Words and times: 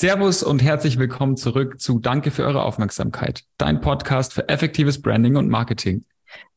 Servus 0.00 0.44
und 0.44 0.62
herzlich 0.62 0.96
willkommen 0.96 1.36
zurück 1.36 1.80
zu 1.80 1.98
Danke 1.98 2.30
für 2.30 2.44
eure 2.44 2.62
Aufmerksamkeit, 2.62 3.42
dein 3.56 3.80
Podcast 3.80 4.32
für 4.32 4.48
effektives 4.48 5.02
Branding 5.02 5.34
und 5.34 5.48
Marketing. 5.48 6.04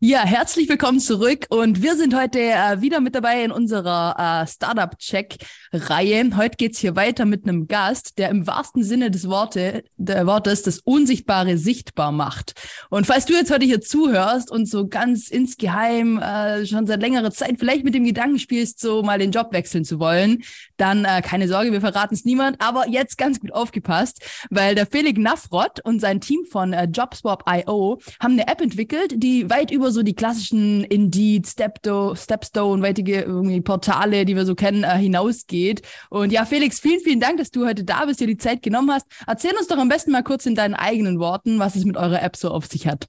Ja, 0.03 0.25
herzlich 0.25 0.67
willkommen 0.67 0.99
zurück 0.99 1.45
und 1.49 1.83
wir 1.83 1.95
sind 1.95 2.15
heute 2.15 2.39
äh, 2.39 2.81
wieder 2.81 2.99
mit 2.99 3.13
dabei 3.13 3.43
in 3.43 3.51
unserer 3.51 4.43
äh, 4.43 4.47
Startup-Check-Reihe. 4.47 6.35
Heute 6.35 6.57
geht's 6.57 6.79
hier 6.79 6.95
weiter 6.95 7.25
mit 7.25 7.47
einem 7.47 7.67
Gast, 7.67 8.17
der 8.17 8.29
im 8.29 8.47
wahrsten 8.47 8.83
Sinne 8.83 9.11
des 9.11 9.29
Worte, 9.29 9.83
der 9.97 10.25
Wortes 10.25 10.63
das 10.63 10.79
Unsichtbare 10.79 11.59
sichtbar 11.59 12.11
macht. 12.11 12.53
Und 12.89 13.05
falls 13.05 13.25
du 13.25 13.33
jetzt 13.33 13.51
heute 13.51 13.65
hier 13.65 13.79
zuhörst 13.79 14.49
und 14.49 14.67
so 14.67 14.87
ganz 14.87 15.29
insgeheim 15.29 16.17
äh, 16.17 16.65
schon 16.65 16.87
seit 16.87 16.99
längerer 17.01 17.29
Zeit 17.29 17.57
vielleicht 17.59 17.83
mit 17.83 17.93
dem 17.93 18.03
Gedanken 18.03 18.39
spielst, 18.39 18.79
so 18.79 19.03
mal 19.03 19.19
den 19.19 19.31
Job 19.31 19.53
wechseln 19.53 19.85
zu 19.85 19.99
wollen, 19.99 20.41
dann 20.81 21.05
äh, 21.05 21.21
keine 21.21 21.47
Sorge, 21.47 21.71
wir 21.71 21.79
verraten 21.79 22.15
es 22.15 22.25
niemand, 22.25 22.59
aber 22.59 22.87
jetzt 22.89 23.17
ganz 23.17 23.39
gut 23.39 23.53
aufgepasst, 23.53 24.21
weil 24.49 24.75
der 24.75 24.87
Felix 24.87 25.19
Nafrot 25.19 25.79
und 25.83 26.01
sein 26.01 26.19
Team 26.19 26.45
von 26.49 26.73
äh, 26.73 26.85
JobSwap.io 26.85 27.99
haben 28.19 28.33
eine 28.33 28.47
App 28.47 28.61
entwickelt, 28.61 29.13
die 29.15 29.49
weit 29.49 29.71
über 29.71 29.91
so 29.91 30.01
die 30.01 30.15
klassischen 30.15 30.83
Indeed, 30.85 31.47
Stepdo, 31.47 32.15
Stepstone, 32.15 32.81
weitige 32.81 33.21
irgendwie 33.21 33.61
Portale, 33.61 34.25
die 34.25 34.35
wir 34.35 34.45
so 34.45 34.55
kennen, 34.55 34.83
äh, 34.83 34.97
hinausgeht. 34.97 35.83
Und 36.09 36.31
ja, 36.31 36.45
Felix, 36.45 36.79
vielen, 36.79 36.99
vielen 37.01 37.19
Dank, 37.19 37.37
dass 37.37 37.51
du 37.51 37.65
heute 37.65 37.83
da 37.83 38.05
bist, 38.05 38.19
dir 38.19 38.27
die 38.27 38.37
Zeit 38.37 38.63
genommen 38.63 38.91
hast. 38.91 39.05
Erzähl 39.27 39.55
uns 39.57 39.67
doch 39.67 39.77
am 39.77 39.89
besten 39.89 40.11
mal 40.11 40.23
kurz 40.23 40.45
in 40.45 40.55
deinen 40.55 40.73
eigenen 40.73 41.19
Worten, 41.19 41.59
was 41.59 41.75
es 41.75 41.85
mit 41.85 41.97
eurer 41.97 42.21
App 42.23 42.35
so 42.35 42.49
auf 42.49 42.65
sich 42.65 42.87
hat. 42.87 43.07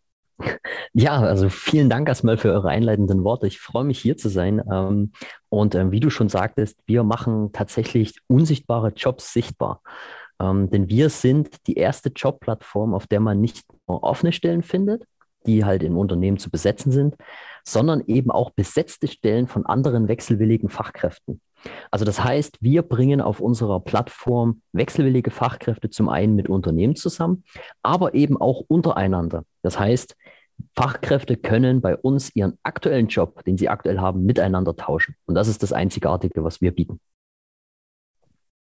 Ja, 0.95 1.21
also 1.21 1.49
vielen 1.49 1.89
Dank 1.89 2.09
erstmal 2.09 2.37
für 2.37 2.53
eure 2.53 2.69
einleitenden 2.69 3.25
Worte. 3.25 3.47
Ich 3.47 3.61
freue 3.61 3.85
mich 3.85 3.99
hier 3.99 4.17
zu 4.17 4.29
sein. 4.29 4.63
Ähm, 4.71 5.13
und 5.49 5.75
ähm, 5.75 5.91
wie 5.91 6.01
du 6.01 6.11
schon 6.11 6.29
sagtest, 6.29 6.79
wir 6.87 7.03
machen 7.03 7.51
tatsächlich 7.53 8.19
unsichtbare 8.27 8.93
Jobs 8.95 9.33
sichtbar. 9.33 9.81
Ähm, 10.41 10.71
denn 10.71 10.89
wir 10.89 11.09
sind 11.09 11.67
die 11.67 11.75
erste 11.75 12.11
Jobplattform, 12.11 12.95
auf 12.95 13.07
der 13.07 13.21
man 13.21 13.41
nicht 13.41 13.65
nur 13.89 14.03
offene 14.03 14.33
Stellen 14.33 14.63
findet, 14.63 15.05
die 15.47 15.65
halt 15.65 15.83
im 15.83 15.97
Unternehmen 15.97 16.39
zu 16.39 16.51
besetzen 16.51 16.93
sind, 16.93 17.17
sondern 17.65 18.03
eben 18.07 18.31
auch 18.31 18.51
besetzte 18.51 19.09
Stellen 19.09 19.47
von 19.47 19.67
anderen 19.67 20.09
wechselwilligen 20.09 20.69
Fachkräften. 20.69 21.41
Also 21.91 22.05
das 22.05 22.23
heißt, 22.23 22.59
wir 22.61 22.83
bringen 22.83 23.21
auf 23.21 23.41
unserer 23.41 23.81
Plattform 23.81 24.63
wechselwillige 24.73 25.31
Fachkräfte 25.31 25.91
zum 25.91 26.09
einen 26.09 26.35
mit 26.35 26.49
Unternehmen 26.49 26.97
zusammen, 26.97 27.45
aber 27.83 28.15
eben 28.15 28.37
auch 28.41 28.63
untereinander. 28.67 29.45
Das 29.63 29.79
heißt, 29.79 30.17
Fachkräfte 30.75 31.37
können 31.37 31.81
bei 31.81 31.97
uns 31.97 32.35
ihren 32.35 32.59
aktuellen 32.63 33.09
Job, 33.09 33.45
den 33.45 33.57
sie 33.57 33.69
aktuell 33.69 33.99
haben, 33.99 34.25
miteinander 34.25 34.77
tauschen. 34.77 35.17
Und 35.27 35.35
das 35.35 35.49
ist 35.49 35.63
das 35.63 35.73
Einzigartige, 35.73 36.45
was 36.45 36.61
wir 36.61 36.73
bieten. 36.73 37.01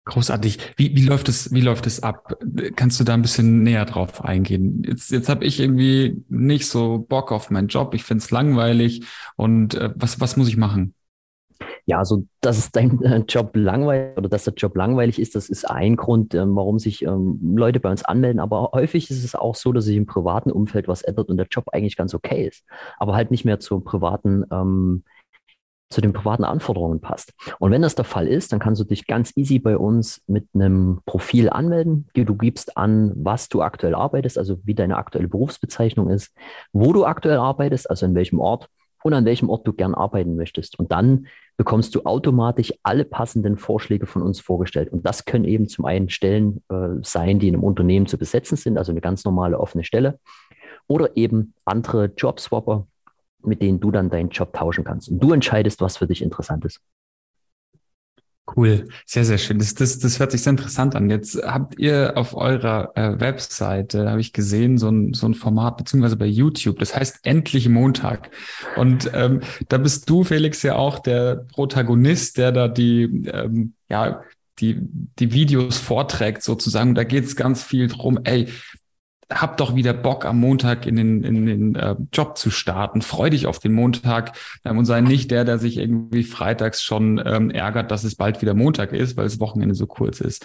Großartig. 0.06 0.59
Wie, 0.77 0.95
wie 0.95 1.05
läuft 1.05 1.31
es, 1.31 1.53
wie 1.53 1.62
läuft 1.62 1.86
es 1.86 2.03
ab? 2.03 2.36
Kannst 2.77 3.01
du 3.01 3.05
da 3.05 3.14
ein 3.14 3.23
bisschen 3.23 3.62
näher 3.62 3.86
drauf 3.86 4.23
eingehen? 4.23 4.83
Jetzt, 4.86 5.11
jetzt 5.11 5.31
habe 5.31 5.47
ich 5.47 5.61
irgendwie 5.61 6.23
nicht 6.28 6.69
so 6.69 6.98
Bock 6.98 7.33
auf 7.33 7.51
meinen 7.51 7.69
Job. 7.69 7.95
Ich 7.95 8.05
finde 8.05 8.23
es 8.23 8.31
langweilig. 8.31 9.06
Und 9.36 9.75
äh, 9.75 9.91
was, 9.95 10.20
was 10.20 10.36
muss 10.36 10.48
ich 10.48 10.58
machen? 10.58 10.95
Ja, 11.87 11.98
also 11.98 12.25
dass 12.41 12.70
dein 12.70 13.03
äh, 13.03 13.23
Job 13.29 13.51
langweilig 13.55 14.17
oder 14.17 14.29
dass 14.29 14.45
der 14.45 14.55
Job 14.55 14.77
langweilig 14.77 15.19
ist, 15.19 15.34
das 15.34 15.48
ist 15.48 15.69
ein 15.69 15.97
Grund, 15.97 16.34
ähm, 16.34 16.57
warum 16.57 16.79
sich 16.79 17.03
ähm, 17.03 17.39
Leute 17.57 17.81
bei 17.81 17.91
uns 17.91 18.05
anmelden. 18.05 18.41
Aber 18.41 18.70
häufig 18.73 19.11
ist 19.11 19.25
es 19.25 19.34
auch 19.34 19.55
so, 19.55 19.73
dass 19.73 19.85
sich 19.85 19.97
im 19.97 20.07
privaten 20.07 20.51
Umfeld 20.51 20.89
was 20.89 21.03
ändert 21.03 21.29
und 21.29 21.37
der 21.37 21.48
Job 21.51 21.65
eigentlich 21.73 21.97
ganz 21.97 22.15
okay 22.15 22.47
ist, 22.47 22.65
aber 22.98 23.15
halt 23.15 23.31
nicht 23.31 23.45
mehr 23.45 23.61
zum 23.61 23.85
privaten 23.85 24.45
ähm, 24.51 25.05
zu 25.95 26.01
den 26.01 26.12
privaten 26.12 26.45
Anforderungen 26.45 27.01
passt. 27.01 27.33
Und 27.61 27.70
wenn 27.70 27.83
das 27.83 27.95
der 27.95 28.05
Fall 28.05 28.27
ist, 28.27 28.53
dann 28.53 28.59
kannst 28.59 28.81
du 28.81 28.85
dich 28.85 29.07
ganz 29.07 29.33
easy 29.37 29.61
bei 29.61 29.79
uns 29.79 30.23
mit 30.27 30.48
einem 30.53 31.01
Profil 31.07 31.48
anmelden. 31.48 32.09
Du 32.15 32.35
gibst 32.35 32.77
an, 32.77 33.12
was 33.15 33.48
du 33.48 33.62
aktuell 33.62 33.95
arbeitest, 33.95 34.37
also 34.37 34.59
wie 34.65 34.75
deine 34.75 34.97
aktuelle 34.97 35.29
Berufsbezeichnung 35.29 36.11
ist, 36.11 36.35
wo 36.73 36.92
du 36.92 37.05
aktuell 37.05 37.39
arbeitest, 37.39 37.89
also 37.89 38.07
in 38.07 38.15
welchem 38.15 38.41
Ort 38.41 38.69
und 39.05 39.12
an 39.12 39.27
welchem 39.27 39.51
Ort 39.51 39.67
du 39.67 39.74
gern 39.74 39.95
arbeiten 39.95 40.34
möchtest. 40.34 40.79
Und 40.79 40.90
dann 40.90 41.27
bekommst 41.58 41.95
du 41.95 42.05
automatisch 42.05 42.73
alle 42.83 43.05
passenden 43.05 43.58
Vorschläge 43.58 44.06
von 44.06 44.23
uns 44.23 44.40
vorgestellt. 44.40 44.90
Und 44.90 45.06
das 45.06 45.27
können 45.27 45.45
eben 45.45 45.68
zum 45.68 45.84
einen 45.84 46.08
Stellen 46.08 46.64
äh, 46.70 47.02
sein, 47.02 47.39
die 47.39 47.48
in 47.48 47.55
einem 47.55 47.64
Unternehmen 47.64 48.06
zu 48.06 48.17
besetzen 48.17 48.56
sind, 48.56 48.79
also 48.79 48.92
eine 48.92 49.02
ganz 49.02 49.24
normale 49.24 49.61
offene 49.61 49.84
Stelle, 49.84 50.18
oder 50.89 51.17
eben 51.17 51.52
andere 51.67 52.06
Jobswapper, 52.17 52.86
mit 53.42 53.61
denen 53.61 53.79
du 53.79 53.90
dann 53.90 54.08
deinen 54.08 54.30
Job 54.30 54.55
tauschen 54.55 54.84
kannst. 54.84 55.11
Und 55.11 55.23
du 55.23 55.33
entscheidest, 55.33 55.83
was 55.83 55.98
für 55.98 56.06
dich 56.06 56.23
interessant 56.23 56.64
ist. 56.64 56.80
Cool, 58.46 58.88
sehr, 59.06 59.24
sehr 59.24 59.38
schön. 59.38 59.58
Das, 59.58 59.74
das, 59.74 59.98
das 59.98 60.20
hört 60.20 60.30
sich 60.30 60.42
sehr 60.42 60.50
interessant 60.50 60.94
an. 60.94 61.08
Jetzt 61.08 61.42
habt 61.42 61.78
ihr 61.78 62.12
auf 62.16 62.34
eurer 62.34 62.92
äh, 62.94 63.18
Webseite, 63.18 64.10
habe 64.10 64.20
ich 64.20 64.34
gesehen, 64.34 64.77
so 64.77 64.90
ein, 64.90 65.14
so 65.14 65.27
ein 65.27 65.34
Format, 65.34 65.78
beziehungsweise 65.78 66.16
bei 66.16 66.27
YouTube, 66.27 66.78
das 66.78 66.94
heißt 66.94 67.20
Endlich 67.22 67.68
Montag. 67.70 68.30
Und 68.77 69.10
ähm, 69.14 69.40
da 69.68 69.78
bist 69.78 70.10
du, 70.10 70.24
Felix, 70.24 70.62
ja 70.62 70.77
auch 70.77 70.98
der 70.98 71.46
Protagonist, 71.55 72.36
der 72.36 72.52
da 72.52 72.68
die, 72.68 73.05
ähm, 73.32 73.72
ja, 73.88 74.22
die, 74.61 74.76
die 75.18 75.32
Videos 75.32 75.78
vorträgt 75.78 76.42
sozusagen. 76.42 76.90
Und 76.90 76.96
da 76.96 77.05
geht 77.05 77.24
es 77.24 77.36
ganz 77.36 77.62
viel 77.62 77.88
drum, 77.88 78.20
ey, 78.24 78.48
hab 79.30 79.57
doch 79.57 79.74
wieder 79.74 79.92
Bock 79.92 80.24
am 80.24 80.40
Montag 80.40 80.86
in 80.86 80.96
den, 80.96 81.24
in 81.24 81.46
den 81.46 81.74
äh, 81.74 81.96
Job 82.12 82.36
zu 82.36 82.51
starten. 82.51 83.02
Freu 83.02 83.30
dich 83.30 83.46
auf 83.46 83.58
den 83.58 83.73
Montag 83.73 84.36
ähm, 84.64 84.79
und 84.79 84.85
sei 84.85 85.01
nicht 85.01 85.30
der, 85.30 85.45
der 85.45 85.58
sich 85.58 85.79
irgendwie 85.79 86.24
freitags 86.24 86.83
schon 86.83 87.23
ähm, 87.24 87.51
ärgert, 87.51 87.90
dass 87.90 88.05
es 88.05 88.17
bald 88.17 88.42
wieder 88.42 88.55
Montag 88.55 88.92
ist, 88.92 89.17
weil 89.17 89.24
das 89.24 89.40
Wochenende 89.40 89.74
so 89.74 89.86
kurz 89.86 90.20
ist. 90.20 90.45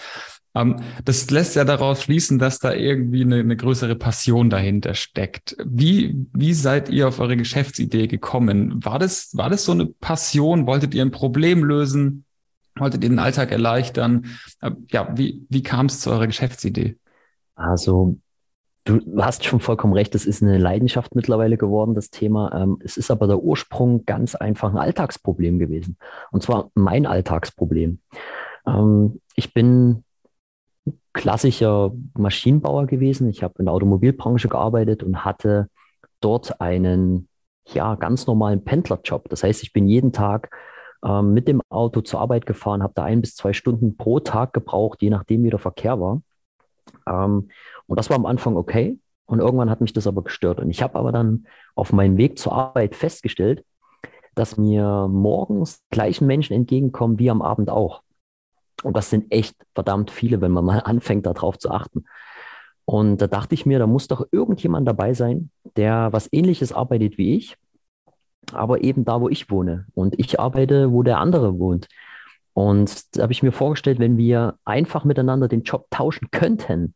Ähm, 0.56 0.78
das 1.06 1.30
lässt 1.30 1.56
ja 1.56 1.66
daraus 1.66 2.04
schließen, 2.04 2.40
dass 2.40 2.60
da 2.60 2.74
irgendwie 2.74 3.22
eine, 3.22 3.40
eine 3.40 3.58
größere 3.58 3.96
Passion 3.96 4.50
dahinter 4.50 4.96
steckt. 4.96 5.56
Wie, 5.64 6.16
wie 6.34 6.54
seid 6.54 6.90
ihr 6.90 7.08
auf 7.08 7.20
eure 7.20 7.38
Geschäftsidee 7.38 8.08
gekommen? 8.08 8.84
War 8.84 9.00
das, 9.00 9.36
war 9.36 9.50
das 9.50 9.66
so 9.66 9.74
eine 9.74 9.86
Passion? 9.88 10.66
Wolltet 10.66 10.94
ihr 10.94 11.04
ein 11.04 11.12
Problem 11.12 11.64
lösen? 11.64 12.26
Wolltet 12.76 13.04
ihr 13.04 13.10
den 13.10 13.20
Alltag 13.20 13.52
erleichtern? 13.52 14.28
Äh, 14.62 14.72
ja, 14.90 15.10
wie, 15.18 15.46
wie 15.50 15.64
kam 15.64 15.88
es 15.88 16.00
zu 16.00 16.12
eurer 16.12 16.28
Geschäftsidee? 16.28 16.98
Also 17.56 18.18
Du 18.90 19.24
hast 19.24 19.46
schon 19.46 19.60
vollkommen 19.60 19.94
recht, 19.94 20.16
das 20.16 20.26
ist 20.26 20.42
eine 20.42 20.58
Leidenschaft 20.58 21.14
mittlerweile 21.14 21.58
geworden, 21.58 21.94
das 21.94 22.10
Thema. 22.10 22.52
Ähm, 22.60 22.80
es 22.84 22.98
ist 22.98 23.12
aber 23.12 23.28
der 23.28 23.38
Ursprung 23.38 24.04
ganz 24.06 24.34
einfach 24.34 24.72
ein 24.72 24.80
Alltagsproblem 24.80 25.60
gewesen. 25.60 25.98
Und 26.32 26.42
zwar 26.42 26.72
mein 26.74 27.06
Alltagsproblem. 27.06 28.00
Ähm, 28.66 29.22
ich 29.36 29.54
bin 29.54 30.04
klassischer 31.14 31.92
Maschinenbauer 32.18 32.88
gewesen. 32.88 33.30
Ich 33.30 33.44
habe 33.44 33.54
in 33.60 33.66
der 33.66 33.76
Automobilbranche 33.76 34.48
gearbeitet 34.48 35.04
und 35.04 35.24
hatte 35.24 35.70
dort 36.20 36.60
einen 36.60 37.28
ja, 37.68 37.94
ganz 37.94 38.26
normalen 38.26 38.64
Pendlerjob. 38.64 39.30
Das 39.30 39.44
heißt, 39.44 39.62
ich 39.62 39.72
bin 39.72 39.88
jeden 39.88 40.14
Tag 40.14 40.50
ähm, 41.06 41.36
mit 41.36 41.48
dem 41.48 41.62
Auto 41.70 42.02
zur 42.02 42.22
Arbeit 42.22 42.48
gefahren, 42.48 42.82
habe 42.82 42.94
da 42.96 43.04
ein 43.04 43.22
bis 43.22 43.36
zwei 43.36 43.54
Stunden 43.54 43.98
pro 43.98 44.20
Tag 44.20 44.52
gebraucht, 44.52 45.04
je 45.04 45.12
nachdem, 45.12 45.44
wie 45.44 45.52
der 45.52 45.60
Verkehr 45.60 46.00
war. 46.00 46.24
Ähm, 47.10 47.50
und 47.88 48.00
das 48.00 48.10
war 48.10 48.18
am 48.18 48.26
Anfang 48.26 48.56
okay. 48.56 49.00
Und 49.26 49.40
irgendwann 49.40 49.70
hat 49.70 49.82
mich 49.82 49.94
das 49.94 50.08
aber 50.08 50.24
gestört. 50.24 50.60
Und 50.60 50.70
ich 50.70 50.82
habe 50.82 50.98
aber 50.98 51.12
dann 51.12 51.46
auf 51.76 51.94
meinem 51.94 52.18
Weg 52.18 52.40
zur 52.40 52.54
Arbeit 52.54 52.96
festgestellt, 52.96 53.64
dass 54.36 54.58
mir 54.58 55.08
morgens 55.08 55.84
gleichen 55.90 56.26
Menschen 56.28 56.54
entgegenkommen 56.54 57.20
wie 57.20 57.30
am 57.30 57.42
Abend 57.42 57.70
auch. 57.70 58.02
Und 58.84 58.96
das 58.96 59.10
sind 59.10 59.32
echt 59.32 59.56
verdammt 59.76 60.12
viele, 60.12 60.42
wenn 60.42 60.52
man 60.52 60.66
mal 60.66 60.80
anfängt, 60.80 61.26
darauf 61.26 61.58
zu 61.58 61.72
achten. 61.72 62.06
Und 62.86 63.22
da 63.22 63.28
dachte 63.28 63.54
ich 63.54 63.66
mir, 63.68 63.78
da 63.78 63.86
muss 63.86 64.08
doch 64.08 64.26
irgendjemand 64.32 64.88
dabei 64.88 65.14
sein, 65.14 65.52
der 65.76 66.12
was 66.12 66.28
ähnliches 66.32 66.74
arbeitet 66.74 67.20
wie 67.20 67.36
ich, 67.36 67.56
aber 68.52 68.84
eben 68.84 69.06
da, 69.06 69.22
wo 69.22 69.30
ich 69.30 69.52
wohne. 69.52 69.86
Und 69.94 70.18
ich 70.18 70.40
arbeite, 70.40 70.92
wo 70.92 71.04
der 71.04 71.20
andere 71.20 71.60
wohnt. 71.60 71.88
Und 72.54 73.16
da 73.16 73.24
habe 73.24 73.32
ich 73.32 73.44
mir 73.44 73.52
vorgestellt, 73.52 74.00
wenn 74.00 74.18
wir 74.18 74.58
einfach 74.66 75.04
miteinander 75.04 75.48
den 75.48 75.62
Job 75.62 75.86
tauschen 75.92 76.32
könnten, 76.32 76.96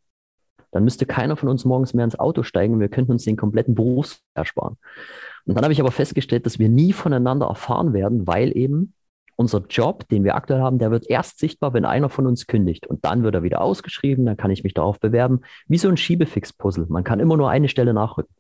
dann 0.74 0.84
müsste 0.84 1.06
keiner 1.06 1.38
von 1.38 1.50
uns 1.50 1.66
morgens 1.66 1.94
mehr 1.94 2.06
ins 2.06 2.20
Auto 2.20 2.44
steigen 2.44 2.74
und 2.74 2.80
wir 2.80 2.90
könnten 2.90 3.12
uns 3.12 3.24
den 3.24 3.38
kompletten 3.38 3.76
Beruf 3.76 4.20
ersparen. 4.34 4.78
Und 5.46 5.56
dann 5.56 5.64
habe 5.64 5.74
ich 5.74 5.80
aber 5.80 5.92
festgestellt, 5.92 6.46
dass 6.46 6.60
wir 6.60 6.70
nie 6.70 6.94
voneinander 6.94 7.48
erfahren 7.48 7.94
werden, 7.94 8.28
weil 8.28 8.56
eben 8.56 8.94
unser 9.36 9.64
Job, 9.70 10.08
den 10.10 10.24
wir 10.24 10.36
aktuell 10.36 10.62
haben, 10.62 10.80
der 10.80 10.92
wird 10.92 11.10
erst 11.10 11.40
sichtbar, 11.40 11.74
wenn 11.74 11.86
einer 11.86 12.10
von 12.10 12.28
uns 12.28 12.48
kündigt. 12.48 12.88
Und 12.88 13.04
dann 13.06 13.24
wird 13.24 13.36
er 13.36 13.44
wieder 13.44 13.62
ausgeschrieben, 13.62 14.26
dann 14.26 14.38
kann 14.38 14.52
ich 14.52 14.64
mich 14.64 14.74
darauf 14.74 15.00
bewerben, 15.00 15.42
wie 15.68 15.78
so 15.78 15.90
ein 15.90 15.98
Schiebefix-Puzzle. 15.98 16.86
Man 16.90 17.04
kann 17.04 17.20
immer 17.20 17.38
nur 17.38 17.50
eine 17.50 17.68
Stelle 17.68 17.94
nachrücken. 17.94 18.34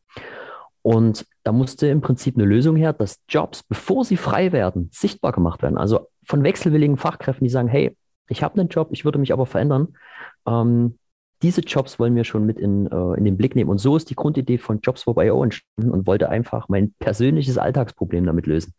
Und 0.81 1.25
da 1.43 1.51
musste 1.51 1.87
im 1.87 2.01
Prinzip 2.01 2.35
eine 2.35 2.45
Lösung 2.45 2.75
her, 2.75 2.93
dass 2.93 3.21
Jobs, 3.29 3.63
bevor 3.63 4.05
sie 4.05 4.17
frei 4.17 4.51
werden, 4.51 4.89
sichtbar 4.91 5.31
gemacht 5.31 5.61
werden. 5.61 5.77
Also 5.77 6.09
von 6.25 6.43
wechselwilligen 6.43 6.97
Fachkräften, 6.97 7.45
die 7.45 7.51
sagen, 7.51 7.69
hey, 7.69 7.97
ich 8.27 8.43
habe 8.43 8.59
einen 8.59 8.69
Job, 8.69 8.89
ich 8.91 9.05
würde 9.05 9.19
mich 9.19 9.33
aber 9.33 9.45
verändern. 9.45 9.95
Ähm, 10.45 10.99
diese 11.43 11.61
Jobs 11.61 11.99
wollen 11.99 12.15
wir 12.15 12.23
schon 12.23 12.45
mit 12.45 12.57
in, 12.57 12.87
äh, 12.87 13.17
in 13.17 13.25
den 13.25 13.37
Blick 13.37 13.55
nehmen. 13.55 13.69
Und 13.69 13.77
so 13.77 13.95
ist 13.95 14.09
die 14.09 14.15
Grundidee 14.15 14.57
von 14.57 14.79
Jobswap.io 14.81 15.43
entstanden 15.43 15.91
und 15.91 16.07
wollte 16.07 16.29
einfach 16.29 16.69
mein 16.69 16.93
persönliches 16.99 17.57
Alltagsproblem 17.57 18.25
damit 18.25 18.47
lösen. 18.47 18.73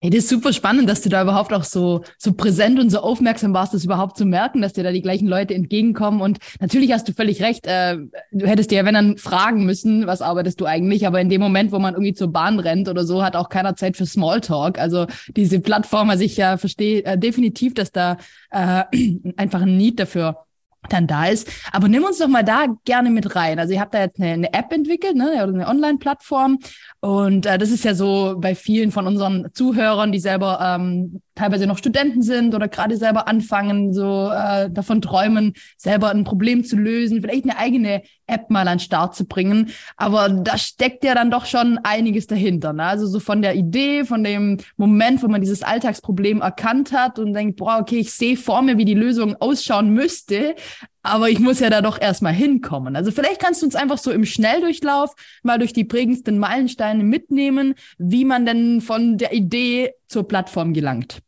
Hey, 0.00 0.10
das 0.10 0.20
ist 0.20 0.28
super 0.28 0.52
spannend, 0.52 0.88
dass 0.88 1.00
du 1.00 1.08
da 1.08 1.22
überhaupt 1.22 1.52
auch 1.52 1.64
so, 1.64 2.04
so 2.18 2.32
präsent 2.32 2.78
und 2.78 2.88
so 2.88 3.00
aufmerksam 3.00 3.52
warst, 3.52 3.74
das 3.74 3.84
überhaupt 3.84 4.16
zu 4.16 4.26
merken, 4.26 4.62
dass 4.62 4.72
dir 4.72 4.84
da 4.84 4.92
die 4.92 5.02
gleichen 5.02 5.26
Leute 5.26 5.54
entgegenkommen. 5.54 6.20
Und 6.20 6.38
natürlich 6.60 6.92
hast 6.92 7.08
du 7.08 7.12
völlig 7.12 7.42
recht. 7.42 7.66
Äh, 7.66 7.96
du 8.30 8.46
hättest 8.46 8.70
dir 8.70 8.76
ja, 8.76 8.84
wenn 8.84 8.94
dann 8.94 9.16
fragen 9.16 9.64
müssen, 9.64 10.06
was 10.06 10.22
arbeitest 10.22 10.60
du 10.60 10.66
eigentlich? 10.66 11.04
Aber 11.04 11.20
in 11.20 11.28
dem 11.28 11.40
Moment, 11.40 11.72
wo 11.72 11.80
man 11.80 11.94
irgendwie 11.94 12.14
zur 12.14 12.30
Bahn 12.30 12.60
rennt 12.60 12.88
oder 12.88 13.04
so, 13.04 13.24
hat 13.24 13.34
auch 13.34 13.48
keiner 13.48 13.74
Zeit 13.74 13.96
für 13.96 14.06
Smalltalk. 14.06 14.78
Also 14.78 15.06
diese 15.34 15.58
Plattform, 15.58 16.10
also 16.10 16.22
ich 16.22 16.36
ja 16.36 16.58
verstehe 16.58 17.04
äh, 17.04 17.18
definitiv, 17.18 17.74
dass 17.74 17.90
da 17.90 18.18
äh, 18.52 18.84
einfach 19.36 19.62
ein 19.62 19.76
Need 19.76 19.98
dafür 19.98 20.44
dann 20.88 21.06
da 21.06 21.26
ist. 21.26 21.48
Aber 21.72 21.88
nimm 21.88 22.04
uns 22.04 22.18
doch 22.18 22.28
mal 22.28 22.44
da 22.44 22.66
gerne 22.84 23.10
mit 23.10 23.34
rein. 23.34 23.58
Also 23.58 23.74
ihr 23.74 23.80
habt 23.80 23.94
da 23.94 24.00
jetzt 24.00 24.20
eine, 24.20 24.32
eine 24.32 24.52
App 24.52 24.72
entwickelt, 24.72 25.16
ne, 25.16 25.32
oder 25.42 25.52
eine 25.52 25.68
Online-Plattform. 25.68 26.58
Und 27.00 27.46
äh, 27.46 27.58
das 27.58 27.70
ist 27.70 27.84
ja 27.84 27.94
so 27.94 28.36
bei 28.38 28.54
vielen 28.54 28.92
von 28.92 29.06
unseren 29.06 29.48
Zuhörern, 29.52 30.12
die 30.12 30.20
selber 30.20 30.58
ähm, 30.60 31.20
teilweise 31.38 31.66
noch 31.66 31.78
Studenten 31.78 32.22
sind 32.22 32.54
oder 32.54 32.68
gerade 32.68 32.96
selber 32.96 33.28
anfangen, 33.28 33.94
so 33.94 34.30
äh, 34.30 34.68
davon 34.70 35.00
träumen, 35.00 35.54
selber 35.76 36.10
ein 36.10 36.24
Problem 36.24 36.64
zu 36.64 36.76
lösen, 36.76 37.20
vielleicht 37.20 37.44
eine 37.44 37.56
eigene 37.56 38.02
App 38.26 38.50
mal 38.50 38.66
an 38.66 38.78
den 38.78 38.80
Start 38.80 39.14
zu 39.14 39.24
bringen. 39.24 39.70
Aber 39.96 40.28
da 40.28 40.58
steckt 40.58 41.04
ja 41.04 41.14
dann 41.14 41.30
doch 41.30 41.46
schon 41.46 41.78
einiges 41.82 42.26
dahinter. 42.26 42.72
Ne? 42.72 42.84
Also 42.84 43.06
so 43.06 43.20
von 43.20 43.40
der 43.40 43.54
Idee, 43.54 44.04
von 44.04 44.24
dem 44.24 44.58
Moment, 44.76 45.22
wo 45.22 45.28
man 45.28 45.40
dieses 45.40 45.62
Alltagsproblem 45.62 46.40
erkannt 46.40 46.92
hat 46.92 47.18
und 47.18 47.32
denkt, 47.32 47.56
boah, 47.56 47.78
okay, 47.80 47.98
ich 47.98 48.12
sehe 48.12 48.36
vor 48.36 48.62
mir, 48.62 48.76
wie 48.76 48.84
die 48.84 48.94
Lösung 48.94 49.36
ausschauen 49.36 49.90
müsste, 49.90 50.56
aber 51.02 51.30
ich 51.30 51.38
muss 51.38 51.60
ja 51.60 51.70
da 51.70 51.80
doch 51.80 52.00
erstmal 52.00 52.34
hinkommen. 52.34 52.96
Also 52.96 53.12
vielleicht 53.12 53.40
kannst 53.40 53.62
du 53.62 53.66
uns 53.66 53.76
einfach 53.76 53.98
so 53.98 54.10
im 54.10 54.24
Schnelldurchlauf 54.24 55.14
mal 55.42 55.58
durch 55.58 55.72
die 55.72 55.84
prägendsten 55.84 56.38
Meilensteine 56.38 57.04
mitnehmen, 57.04 57.74
wie 57.96 58.24
man 58.24 58.44
denn 58.44 58.80
von 58.80 59.16
der 59.16 59.32
Idee 59.32 59.94
zur 60.08 60.26
Plattform 60.26 60.74
gelangt. 60.74 61.22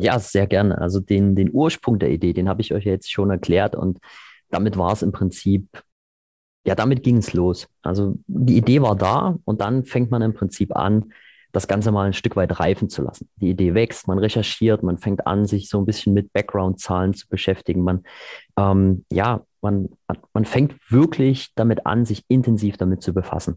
Ja, 0.00 0.18
sehr 0.18 0.46
gerne. 0.46 0.78
Also 0.78 1.00
den, 1.00 1.34
den 1.34 1.50
Ursprung 1.52 1.98
der 1.98 2.10
Idee, 2.10 2.32
den 2.32 2.48
habe 2.48 2.60
ich 2.60 2.72
euch 2.72 2.84
jetzt 2.84 3.10
schon 3.10 3.30
erklärt 3.30 3.74
und 3.74 3.98
damit 4.50 4.76
war 4.76 4.92
es 4.92 5.02
im 5.02 5.12
Prinzip, 5.12 5.68
ja, 6.66 6.74
damit 6.74 7.02
ging 7.02 7.18
es 7.18 7.32
los. 7.32 7.68
Also 7.82 8.16
die 8.26 8.56
Idee 8.56 8.82
war 8.82 8.96
da 8.96 9.38
und 9.44 9.60
dann 9.60 9.84
fängt 9.84 10.10
man 10.10 10.22
im 10.22 10.34
Prinzip 10.34 10.74
an, 10.74 11.12
das 11.52 11.68
Ganze 11.68 11.90
mal 11.90 12.06
ein 12.06 12.12
Stück 12.12 12.36
weit 12.36 12.60
reifen 12.60 12.90
zu 12.90 13.02
lassen. 13.02 13.30
Die 13.36 13.48
Idee 13.48 13.72
wächst, 13.72 14.08
man 14.08 14.18
recherchiert, 14.18 14.82
man 14.82 14.98
fängt 14.98 15.26
an, 15.26 15.46
sich 15.46 15.70
so 15.70 15.78
ein 15.78 15.86
bisschen 15.86 16.12
mit 16.12 16.32
Background-Zahlen 16.34 17.14
zu 17.14 17.28
beschäftigen. 17.28 17.82
Man, 17.82 18.02
ähm, 18.58 19.06
ja, 19.10 19.42
man, 19.62 19.88
man 20.34 20.44
fängt 20.44 20.74
wirklich 20.90 21.52
damit 21.54 21.86
an, 21.86 22.04
sich 22.04 22.24
intensiv 22.28 22.76
damit 22.76 23.02
zu 23.02 23.14
befassen. 23.14 23.56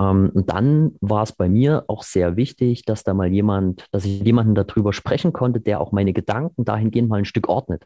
Ähm, 0.00 0.30
und 0.32 0.50
dann 0.50 0.96
war 1.00 1.22
es 1.22 1.32
bei 1.32 1.48
mir 1.48 1.84
auch 1.88 2.02
sehr 2.02 2.36
wichtig, 2.36 2.84
dass 2.84 3.04
da 3.04 3.12
mal 3.12 3.30
jemand, 3.30 3.84
dass 3.92 4.04
ich 4.04 4.22
jemanden 4.22 4.54
darüber 4.54 4.92
sprechen 4.92 5.32
konnte, 5.32 5.60
der 5.60 5.80
auch 5.80 5.92
meine 5.92 6.12
Gedanken 6.12 6.64
dahingehend 6.64 7.08
mal 7.08 7.18
ein 7.18 7.24
Stück 7.24 7.48
ordnet, 7.48 7.84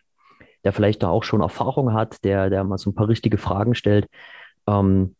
der 0.63 0.73
vielleicht 0.73 1.03
da 1.03 1.09
auch 1.09 1.25
schon 1.25 1.41
Erfahrung 1.41 1.93
hat, 1.93 2.23
der, 2.25 2.51
der 2.51 2.63
mal 2.65 2.79
so 2.79 2.91
ein 2.91 2.95
paar 2.95 3.09
richtige 3.09 3.39
Fragen 3.39 3.75
stellt. 3.75 4.07
Ähm, 4.69 5.17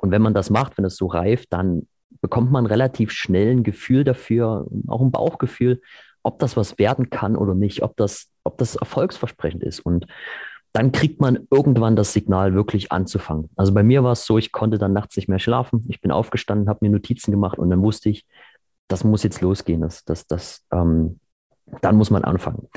und 0.00 0.10
wenn 0.10 0.22
man 0.22 0.34
das 0.34 0.50
macht, 0.50 0.76
wenn 0.76 0.84
es 0.84 0.96
so 0.96 1.06
reift, 1.06 1.52
dann 1.52 1.88
bekommt 2.20 2.50
man 2.50 2.66
relativ 2.66 3.12
schnell 3.12 3.52
ein 3.52 3.62
Gefühl 3.62 4.04
dafür, 4.04 4.66
auch 4.88 5.00
ein 5.00 5.10
Bauchgefühl, 5.10 5.80
ob 6.22 6.38
das 6.40 6.56
was 6.56 6.78
werden 6.78 7.08
kann 7.08 7.36
oder 7.36 7.54
nicht, 7.54 7.82
ob 7.82 7.96
das, 7.96 8.28
ob 8.42 8.58
das 8.58 8.74
erfolgsversprechend 8.74 9.62
ist. 9.62 9.80
Und 9.80 10.06
dann 10.76 10.92
kriegt 10.92 11.22
man 11.22 11.48
irgendwann 11.50 11.96
das 11.96 12.12
Signal, 12.12 12.52
wirklich 12.52 12.92
anzufangen. 12.92 13.48
Also 13.56 13.72
bei 13.72 13.82
mir 13.82 14.04
war 14.04 14.12
es 14.12 14.26
so, 14.26 14.36
ich 14.36 14.52
konnte 14.52 14.76
dann 14.76 14.92
nachts 14.92 15.16
nicht 15.16 15.26
mehr 15.26 15.38
schlafen. 15.38 15.86
Ich 15.88 16.02
bin 16.02 16.10
aufgestanden, 16.10 16.68
habe 16.68 16.80
mir 16.82 16.90
Notizen 16.90 17.30
gemacht 17.30 17.58
und 17.58 17.70
dann 17.70 17.80
wusste 17.80 18.10
ich, 18.10 18.26
das 18.86 19.02
muss 19.02 19.22
jetzt 19.22 19.40
losgehen. 19.40 19.80
Das, 19.80 20.04
das, 20.04 20.26
das, 20.26 20.66
ähm, 20.70 21.18
dann 21.80 21.96
muss 21.96 22.10
man 22.10 22.24
anfangen. 22.24 22.68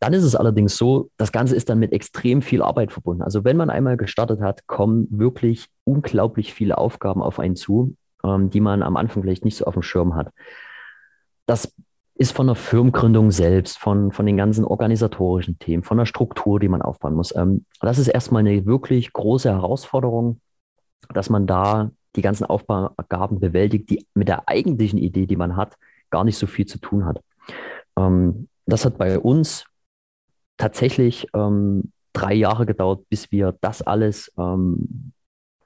Dann 0.00 0.14
ist 0.14 0.24
es 0.24 0.34
allerdings 0.34 0.76
so, 0.76 1.10
das 1.16 1.30
Ganze 1.30 1.54
ist 1.54 1.68
dann 1.68 1.78
mit 1.78 1.92
extrem 1.92 2.42
viel 2.42 2.60
Arbeit 2.60 2.90
verbunden. 2.90 3.22
Also 3.22 3.44
wenn 3.44 3.56
man 3.56 3.70
einmal 3.70 3.96
gestartet 3.96 4.40
hat, 4.40 4.66
kommen 4.66 5.06
wirklich 5.08 5.68
unglaublich 5.84 6.52
viele 6.52 6.76
Aufgaben 6.76 7.22
auf 7.22 7.38
einen 7.38 7.54
zu, 7.54 7.94
ähm, 8.24 8.50
die 8.50 8.60
man 8.60 8.82
am 8.82 8.96
Anfang 8.96 9.22
vielleicht 9.22 9.44
nicht 9.44 9.56
so 9.56 9.66
auf 9.66 9.74
dem 9.74 9.82
Schirm 9.82 10.16
hat. 10.16 10.32
Das 11.46 11.72
ist 12.22 12.32
von 12.32 12.46
der 12.46 12.54
Firmengründung 12.56 13.32
selbst, 13.32 13.78
von, 13.78 14.12
von 14.12 14.24
den 14.24 14.36
ganzen 14.36 14.64
organisatorischen 14.64 15.58
Themen, 15.58 15.82
von 15.82 15.98
der 15.98 16.06
Struktur, 16.06 16.60
die 16.60 16.68
man 16.68 16.80
aufbauen 16.80 17.14
muss. 17.14 17.34
Ähm, 17.34 17.66
das 17.80 17.98
ist 17.98 18.06
erstmal 18.06 18.40
eine 18.40 18.64
wirklich 18.64 19.12
große 19.12 19.50
Herausforderung, 19.50 20.40
dass 21.12 21.28
man 21.28 21.48
da 21.48 21.90
die 22.14 22.22
ganzen 22.22 22.44
Aufgaben 22.44 23.40
bewältigt, 23.40 23.90
die 23.90 24.06
mit 24.14 24.28
der 24.28 24.48
eigentlichen 24.48 24.98
Idee, 24.98 25.26
die 25.26 25.36
man 25.36 25.56
hat, 25.56 25.76
gar 26.10 26.22
nicht 26.22 26.38
so 26.38 26.46
viel 26.46 26.66
zu 26.66 26.78
tun 26.78 27.04
hat. 27.06 27.20
Ähm, 27.98 28.48
das 28.66 28.84
hat 28.84 28.98
bei 28.98 29.18
uns 29.18 29.64
tatsächlich 30.56 31.26
ähm, 31.34 31.92
drei 32.12 32.34
Jahre 32.34 32.66
gedauert, 32.66 33.08
bis 33.08 33.32
wir 33.32 33.56
das 33.60 33.82
alles 33.82 34.32
ähm, 34.38 35.12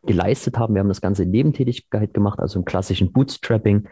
geleistet 0.04 0.56
haben. 0.56 0.74
Wir 0.74 0.80
haben 0.80 0.88
das 0.88 1.02
Ganze 1.02 1.24
in 1.24 1.32
Nebentätigkeit 1.32 2.14
gemacht, 2.14 2.38
also 2.38 2.58
im 2.58 2.64
klassischen 2.64 3.12
Bootstrapping. 3.12 3.88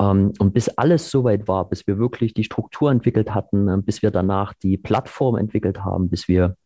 Ähm, 0.00 0.32
und 0.38 0.52
bis 0.52 0.68
alles 0.68 1.10
soweit 1.10 1.48
war, 1.48 1.68
bis 1.68 1.86
wir 1.86 1.98
wirklich 1.98 2.34
die 2.34 2.44
Struktur 2.44 2.90
entwickelt 2.90 3.34
hatten, 3.34 3.68
äh, 3.68 3.78
bis 3.78 4.02
wir 4.02 4.10
danach 4.10 4.54
die 4.54 4.76
Plattform 4.76 5.36
entwickelt 5.36 5.84
haben, 5.84 6.08
bis 6.08 6.28
wir 6.28 6.56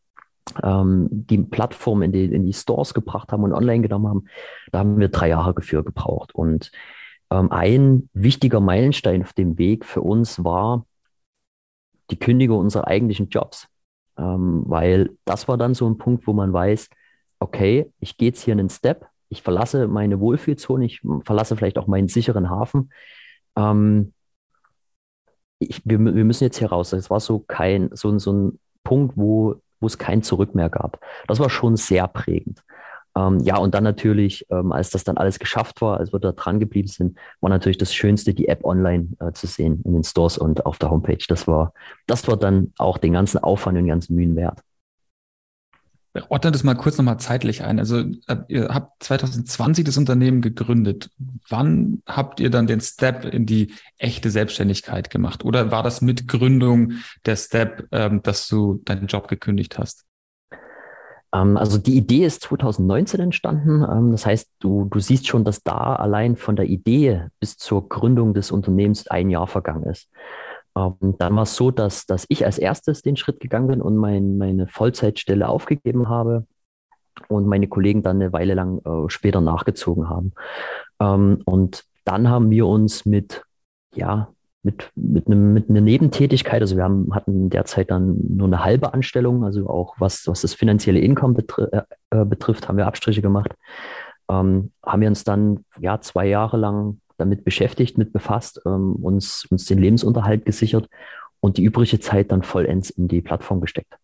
ähm, 0.63 1.09
die 1.11 1.39
Plattform 1.39 2.03
in 2.03 2.13
die, 2.13 2.25
in 2.25 2.47
die 2.47 2.53
Stores 2.53 2.95
gebracht 2.95 3.33
haben 3.33 3.45
und 3.45 3.53
online 3.53 3.83
genommen 3.83 4.09
haben, 4.09 4.25
da 4.73 4.81
haben 4.81 4.99
wir 4.99 5.09
drei 5.09 5.29
Jahre 5.29 5.55
dafür 5.55 5.85
gebraucht. 5.85 6.35
Und 6.35 6.73
ähm, 7.31 7.53
ein 7.53 8.09
wichtiger 8.13 8.61
Meilenstein 8.61 9.23
auf 9.23 9.33
dem 9.33 9.59
Weg 9.59 9.85
für 9.85 10.03
uns 10.03 10.43
war 10.43 10.87
die 12.11 12.19
Kündigung 12.19 12.59
unserer 12.59 12.89
eigentlichen 12.89 13.29
Jobs. 13.29 13.69
Ähm, 14.19 14.65
weil 14.67 15.11
das 15.25 15.47
war 15.47 15.57
dann 15.57 15.75
so 15.75 15.89
ein 15.89 15.99
Punkt, 15.99 16.27
wo 16.27 16.33
man 16.33 16.53
weiß, 16.53 16.89
okay, 17.39 17.91
ich 18.01 18.17
gehe 18.17 18.29
jetzt 18.29 18.43
hier 18.43 18.53
einen 18.53 18.69
Step, 18.69 19.07
ich 19.29 19.43
verlasse 19.43 19.87
meine 19.87 20.19
Wohlfühlzone, 20.19 20.85
ich 20.85 21.01
verlasse 21.23 21.57
vielleicht 21.57 21.79
auch 21.79 21.87
meinen 21.87 22.09
sicheren 22.09 22.51
Hafen 22.51 22.91
ähm, 23.57 24.13
ich, 25.59 25.83
wir, 25.85 25.99
wir 25.99 26.25
müssen 26.25 26.45
jetzt 26.45 26.59
hier 26.59 26.71
raus. 26.71 26.93
Es 26.93 27.11
war 27.11 27.21
so 27.21 27.41
kein, 27.41 27.91
so, 27.93 28.19
so 28.19 28.33
ein 28.33 28.59
Punkt, 28.83 29.17
wo, 29.17 29.57
wo 29.79 29.87
es 29.87 29.99
kein 29.99 30.23
Zurück 30.23 30.55
mehr 30.55 30.71
gab. 30.71 31.01
Das 31.29 31.39
war 31.39 31.51
schon 31.51 31.77
sehr 31.77 32.09
prägend. 32.09 32.63
Ähm, 33.17 33.41
ja, 33.41 33.59
und 33.59 33.75
dann 33.75 33.85
natürlich, 33.85 34.47
ähm, 34.51 34.73
als 34.73 34.91
das 34.91 35.05
dann 35.05 35.17
alles 35.17 35.39
geschafft 35.39 35.81
war, 35.81 35.99
als 35.99 36.13
wir 36.13 36.21
da 36.21 36.33
dran 36.33 36.61
geblieben 36.61 36.89
sind, 36.89 37.19
war 37.41 37.51
natürlich 37.51 37.79
das 37.79 37.93
Schönste, 37.93 38.35
die 38.35 38.49
App 38.49 38.65
online 38.65 39.09
äh, 39.19 39.33
zu 39.33 39.47
sehen 39.47 39.83
in 39.85 39.93
den 39.93 40.05
Stores 40.05 40.39
und 40.39 40.65
auf 40.65 40.79
der 40.79 40.91
Homepage. 40.91 41.25
Das 41.29 41.47
war, 41.49 41.73
das 42.07 42.27
war 42.29 42.37
dann 42.37 42.73
auch 42.79 42.99
den 42.99 43.13
ganzen 43.13 43.39
Aufwand 43.39 43.77
und 43.77 43.85
den 43.85 43.89
ganzen 43.89 44.15
Mühen 44.15 44.37
wert. 44.37 44.61
Ordnet 46.29 46.55
das 46.55 46.65
mal 46.65 46.75
kurz 46.75 46.99
nochmal 46.99 47.21
zeitlich 47.21 47.63
ein. 47.63 47.79
Also 47.79 48.01
äh, 48.27 48.37
ihr 48.49 48.69
habt 48.69 49.03
2020 49.05 49.85
das 49.85 49.97
Unternehmen 49.97 50.41
gegründet. 50.41 51.11
Wann 51.49 52.03
habt 52.07 52.41
ihr 52.41 52.51
dann 52.51 52.67
den 52.67 52.81
Step 52.81 53.25
in 53.25 53.47
die 53.47 53.75
echte 53.97 54.31
Selbstständigkeit 54.31 55.11
gemacht? 55.11 55.45
Oder 55.45 55.71
war 55.71 55.85
das 55.85 56.01
mit 56.01 56.27
Gründung 56.27 56.95
der 57.27 57.37
Step, 57.37 57.87
ähm, 57.93 58.23
dass 58.23 58.49
du 58.49 58.81
deinen 58.85 59.07
Job 59.07 59.29
gekündigt 59.29 59.79
hast? 59.79 60.05
Ähm, 61.33 61.57
also 61.57 61.79
die 61.79 61.97
Idee 61.97 62.25
ist 62.25 62.43
2019 62.43 63.21
entstanden. 63.21 63.85
Ähm, 63.89 64.11
das 64.11 64.27
heißt, 64.27 64.51
du, 64.59 64.87
du 64.87 64.99
siehst 64.99 65.29
schon, 65.29 65.45
dass 65.45 65.63
da 65.63 65.95
allein 65.95 66.37
von 66.37 66.57
der 66.57 66.67
Idee 66.67 67.27
bis 67.39 67.57
zur 67.57 67.89
Gründung 67.89 68.35
des 68.35 68.51
Unternehmens 68.51 69.07
ein 69.07 69.31
Jahr 69.31 69.47
vergangen 69.47 69.85
ist. 69.85 70.09
Ähm, 70.77 71.17
dann 71.19 71.37
war 71.37 71.43
es 71.43 71.57
so, 71.57 71.71
dass, 71.71 72.07
dass 72.07 72.27
ich 72.29 72.45
als 72.45 72.59
erstes 72.59 73.03
den 73.03 73.17
Schritt 73.17 73.41
gegangen 73.41 73.69
bin 73.69 73.83
und 73.83 73.97
mein, 73.97 74.39
meine 74.39 74.67
Vollzeitstelle 74.67 75.49
aufgegeben 75.49 76.09
habe 76.09 76.47
und 77.29 77.47
meine 77.47 77.69
Kollegen 77.69 78.03
dann 78.03 78.17
eine 78.17 78.33
Weile 78.33 78.55
lang 78.55 78.79
äh, 78.85 79.09
später 79.09 79.41
nachgezogen 79.41 80.09
haben. 80.09 80.33
Ähm, 81.01 81.43
und 81.45 81.85
dann 82.05 82.29
haben 82.29 82.51
wir 82.51 82.67
uns 82.67 83.05
mit, 83.05 83.43
ja, 83.95 84.29
mit, 84.63 84.91
mit, 84.95 85.27
einem, 85.27 85.53
mit 85.53 85.71
einer 85.71 85.81
Nebentätigkeit, 85.81 86.61
also 86.61 86.77
wir 86.77 86.85
haben, 86.85 87.15
hatten 87.15 87.49
derzeit 87.49 87.91
dann 87.91 88.17
nur 88.29 88.47
eine 88.47 88.63
halbe 88.63 88.93
Anstellung, 88.93 89.45
also 89.45 89.69
auch 89.69 89.95
was, 89.99 90.27
was 90.27 90.43
das 90.43 90.55
finanzielle 90.55 91.01
Income 91.01 91.35
betri 91.35 91.67
äh, 91.73 91.83
äh 92.11 92.25
betrifft, 92.25 92.69
haben 92.69 92.77
wir 92.77 92.87
Abstriche 92.87 93.23
gemacht. 93.23 93.55
Ähm, 94.31 94.73
haben 94.85 95.01
wir 95.01 95.09
uns 95.09 95.25
dann 95.25 95.65
ja 95.79 96.01
zwei 96.01 96.27
Jahre 96.27 96.57
lang 96.57 97.01
damit 97.21 97.45
beschäftigt, 97.45 97.99
mit 97.99 98.13
befasst, 98.13 98.61
ähm, 98.67 98.97
uns, 98.97 99.47
uns 99.51 99.67
den 99.67 99.79
Lebensunterhalt 99.79 100.45
gesichert 100.45 100.89
und 101.41 101.57
die 101.57 101.65
übrige 101.65 102.01
Zeit 102.01 102.33
dann 102.33 102.43
vollends 102.43 102.91
in 102.91 103.09
die 103.09 103.21
Plattform 103.21 103.61
gesteckt. 103.61 104.00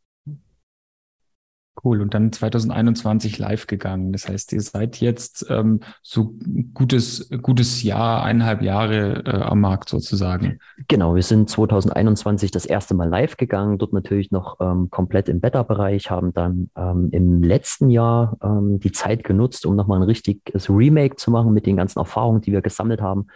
Cool. 1.87 2.02
Und 2.02 2.14
dann 2.14 2.33
2021 2.33 3.38
live 3.38 3.69
gegangen. 3.69 4.11
Das 4.11 4.28
heißt, 4.28 4.52
ihr 4.52 4.61
seid 4.61 5.00
jetzt 5.00 5.47
ähm, 5.50 5.78
so 6.02 6.35
gutes, 6.75 7.31
gutes 7.43 7.85
Jahr, 7.85 8.25
eineinhalb 8.25 8.61
Jahre 8.61 9.23
äh, 9.25 9.43
am 9.43 9.61
Markt 9.61 9.88
sozusagen. 9.88 10.59
Genau, 10.88 11.14
wir 11.14 11.23
sind 11.23 11.49
2021 11.49 12.50
das 12.50 12.66
erste 12.66 12.95
Mal 12.95 13.09
live 13.09 13.37
gegangen, 13.37 13.78
dort 13.78 13.93
natürlich 13.93 14.33
noch 14.33 14.57
ähm, 14.59 14.90
komplett 14.90 15.28
im 15.28 15.38
Beta-Bereich, 15.38 16.11
haben 16.11 16.35
dann 16.35 16.71
ähm, 16.76 17.11
im 17.12 17.45
letzten 17.45 17.88
Jahr 17.88 18.37
ähm, 18.43 18.81
die 18.81 18.90
Zeit 18.90 19.23
genutzt, 19.23 19.64
um 19.64 19.76
nochmal 19.76 20.00
ein 20.00 20.09
richtiges 20.09 20.69
Remake 20.69 21.14
zu 21.14 21.31
machen 21.31 21.52
mit 21.52 21.66
den 21.66 21.76
ganzen 21.76 22.00
Erfahrungen, 22.00 22.40
die 22.40 22.50
wir 22.50 22.62
gesammelt 22.62 23.00
haben 23.00 23.28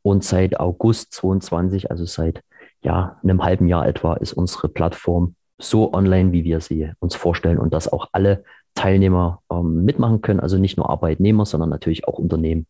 Und 0.00 0.24
seit 0.24 0.58
August 0.58 1.12
22, 1.12 1.90
also 1.90 2.06
seit 2.06 2.42
ja, 2.80 3.18
einem 3.22 3.44
halben 3.44 3.66
Jahr 3.66 3.86
etwa, 3.86 4.14
ist 4.14 4.32
unsere 4.32 4.70
Plattform 4.70 5.34
so 5.58 5.92
online, 5.92 6.32
wie 6.32 6.44
wir 6.44 6.60
sie 6.60 6.92
uns 7.00 7.14
vorstellen 7.14 7.58
und 7.58 7.74
dass 7.74 7.92
auch 7.92 8.08
alle 8.12 8.44
Teilnehmer 8.74 9.42
ähm, 9.50 9.84
mitmachen 9.84 10.20
können, 10.22 10.40
also 10.40 10.56
nicht 10.58 10.76
nur 10.76 10.88
Arbeitnehmer, 10.88 11.44
sondern 11.46 11.68
natürlich 11.70 12.06
auch 12.06 12.18
Unternehmen. 12.18 12.66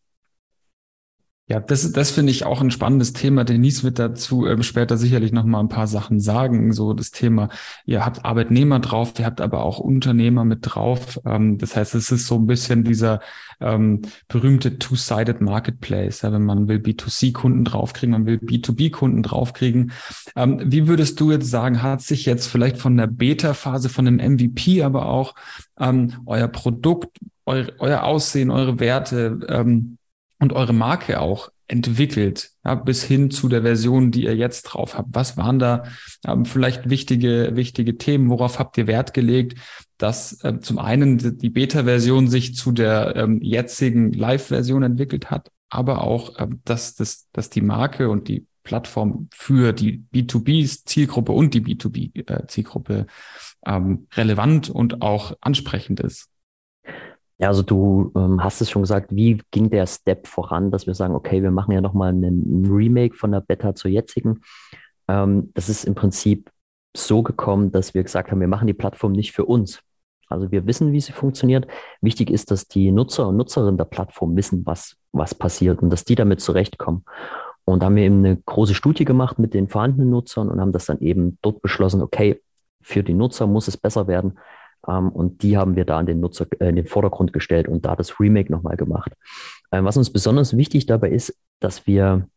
Ja, 1.51 1.59
das, 1.59 1.91
das 1.91 2.11
finde 2.11 2.31
ich 2.31 2.45
auch 2.45 2.61
ein 2.61 2.69
spannendes 2.69 3.11
Thema. 3.11 3.43
Denise 3.43 3.83
wird 3.83 3.97
dazu 3.97 4.45
ähm, 4.45 4.61
später 4.61 4.97
sicherlich 4.97 5.31
noch 5.31 5.45
mal 5.45 5.59
ein 5.59 5.67
paar 5.67 5.87
Sachen 5.87 6.19
sagen. 6.19 6.73
So 6.73 6.93
das 6.93 7.09
Thema, 7.09 7.49
ihr 7.85 8.05
habt 8.05 8.23
Arbeitnehmer 8.23 8.79
drauf, 8.79 9.13
ihr 9.17 9.25
habt 9.25 9.41
aber 9.41 9.63
auch 9.63 9.79
Unternehmer 9.79 10.45
mit 10.45 10.59
drauf. 10.61 11.19
Ähm, 11.25 11.57
das 11.57 11.75
heißt, 11.75 11.95
es 11.95 12.11
ist 12.11 12.27
so 12.27 12.35
ein 12.35 12.45
bisschen 12.45 12.83
dieser 12.83 13.21
ähm, 13.59 14.03
berühmte 14.27 14.77
Two-Sided 14.77 15.41
Marketplace. 15.41 16.21
Ja, 16.21 16.31
wenn 16.31 16.43
man 16.43 16.67
will 16.67 16.77
B2C-Kunden 16.77 17.65
draufkriegen, 17.65 18.11
man 18.11 18.27
will 18.27 18.37
B2B-Kunden 18.37 19.23
draufkriegen. 19.23 19.91
Ähm, 20.35 20.61
wie 20.63 20.87
würdest 20.87 21.19
du 21.19 21.31
jetzt 21.31 21.49
sagen, 21.49 21.81
hat 21.81 22.01
sich 22.01 22.27
jetzt 22.27 22.45
vielleicht 22.45 22.77
von 22.77 22.95
der 22.95 23.07
Beta-Phase, 23.07 23.89
von 23.89 24.05
dem 24.05 24.17
MVP, 24.17 24.83
aber 24.83 25.07
auch 25.07 25.33
ähm, 25.79 26.13
euer 26.27 26.47
Produkt, 26.47 27.17
eu, 27.47 27.63
euer 27.79 28.03
Aussehen, 28.03 28.51
eure 28.51 28.79
Werte, 28.79 29.39
ähm, 29.49 29.97
und 30.39 30.53
eure 30.53 30.73
Marke 30.73 31.19
auch 31.19 31.49
entwickelt, 31.67 32.51
ja, 32.65 32.75
bis 32.75 33.03
hin 33.03 33.29
zu 33.29 33.47
der 33.47 33.61
Version, 33.61 34.11
die 34.11 34.23
ihr 34.23 34.35
jetzt 34.35 34.63
drauf 34.63 34.97
habt. 34.97 35.09
Was 35.11 35.37
waren 35.37 35.59
da 35.59 35.83
ähm, 36.25 36.45
vielleicht 36.45 36.89
wichtige, 36.89 37.51
wichtige 37.53 37.97
Themen? 37.97 38.29
Worauf 38.29 38.57
habt 38.57 38.77
ihr 38.77 38.87
Wert 38.87 39.13
gelegt, 39.13 39.59
dass 39.97 40.43
äh, 40.43 40.59
zum 40.59 40.79
einen 40.79 41.37
die 41.37 41.49
Beta-Version 41.49 42.27
sich 42.27 42.55
zu 42.55 42.71
der 42.71 43.15
ähm, 43.15 43.39
jetzigen 43.41 44.11
Live-Version 44.11 44.81
entwickelt 44.81 45.29
hat, 45.29 45.51
aber 45.69 46.03
auch, 46.03 46.39
äh, 46.39 46.47
dass, 46.65 46.95
dass, 46.95 47.27
dass 47.31 47.49
die 47.51 47.61
Marke 47.61 48.09
und 48.09 48.27
die 48.27 48.47
Plattform 48.63 49.29
für 49.31 49.73
die 49.73 50.03
B2B-Zielgruppe 50.13 51.31
und 51.31 51.53
die 51.53 51.61
B2B-Zielgruppe 51.61 53.05
äh, 53.65 53.75
ähm, 53.75 54.07
relevant 54.15 54.69
und 54.69 55.01
auch 55.01 55.33
ansprechend 55.41 55.99
ist? 55.99 56.29
Ja, 57.39 57.47
also 57.47 57.63
du 57.63 58.11
ähm, 58.15 58.43
hast 58.43 58.59
es 58.59 58.69
schon 58.69 58.81
gesagt, 58.81 59.15
wie 59.15 59.41
ging 59.51 59.69
der 59.69 59.87
Step 59.87 60.27
voran, 60.27 60.71
dass 60.71 60.87
wir 60.87 60.93
sagen, 60.93 61.15
okay, 61.15 61.41
wir 61.41 61.51
machen 61.51 61.71
ja 61.71 61.79
nochmal 61.79 62.09
einen 62.09 62.65
Remake 62.69 63.15
von 63.15 63.31
der 63.31 63.39
Beta 63.39 63.73
zur 63.75 63.89
jetzigen. 63.91 64.41
Ähm, 65.07 65.49
das 65.53 65.69
ist 65.69 65.85
im 65.85 65.95
Prinzip 65.95 66.51
so 66.95 67.23
gekommen, 67.23 67.71
dass 67.71 67.93
wir 67.93 68.03
gesagt 68.03 68.31
haben, 68.31 68.41
wir 68.41 68.49
machen 68.49 68.67
die 68.67 68.73
Plattform 68.73 69.13
nicht 69.13 69.31
für 69.31 69.45
uns. 69.45 69.81
Also 70.27 70.51
wir 70.51 70.67
wissen, 70.67 70.91
wie 70.91 70.99
sie 70.99 71.13
funktioniert. 71.13 71.65
Wichtig 72.01 72.29
ist, 72.29 72.51
dass 72.51 72.67
die 72.67 72.91
Nutzer 72.91 73.29
und 73.29 73.37
Nutzerinnen 73.37 73.77
der 73.77 73.85
Plattform 73.85 74.35
wissen, 74.35 74.65
was, 74.65 74.97
was 75.13 75.33
passiert 75.33 75.81
und 75.81 75.89
dass 75.91 76.03
die 76.03 76.15
damit 76.15 76.41
zurechtkommen. 76.41 77.05
Und 77.63 77.81
da 77.81 77.85
haben 77.85 77.95
wir 77.95 78.03
eben 78.03 78.19
eine 78.19 78.35
große 78.35 78.75
Studie 78.75 79.05
gemacht 79.05 79.39
mit 79.39 79.53
den 79.53 79.69
vorhandenen 79.69 80.09
Nutzern 80.09 80.49
und 80.49 80.59
haben 80.59 80.71
das 80.73 80.87
dann 80.87 80.99
eben 80.99 81.37
dort 81.41 81.61
beschlossen, 81.61 82.01
okay, 82.01 82.41
für 82.81 83.03
die 83.03 83.13
Nutzer 83.13 83.47
muss 83.47 83.67
es 83.67 83.77
besser 83.77 84.07
werden. 84.07 84.39
Ähm, 84.89 85.09
und 85.09 85.43
die 85.43 85.57
haben 85.57 85.75
wir 85.75 85.85
da 85.85 85.99
in 85.99 86.05
den 86.05 86.19
Nutzer, 86.19 86.47
äh, 86.59 86.69
in 86.69 86.75
den 86.75 86.87
Vordergrund 86.87 87.33
gestellt 87.33 87.67
und 87.67 87.85
da 87.85 87.95
das 87.95 88.19
Remake 88.19 88.51
nochmal 88.51 88.77
gemacht. 88.77 89.13
Ähm, 89.71 89.85
was 89.85 89.97
uns 89.97 90.11
besonders 90.11 90.57
wichtig 90.57 90.85
dabei 90.85 91.09
ist, 91.09 91.37
dass 91.59 91.85
wir 91.87 92.27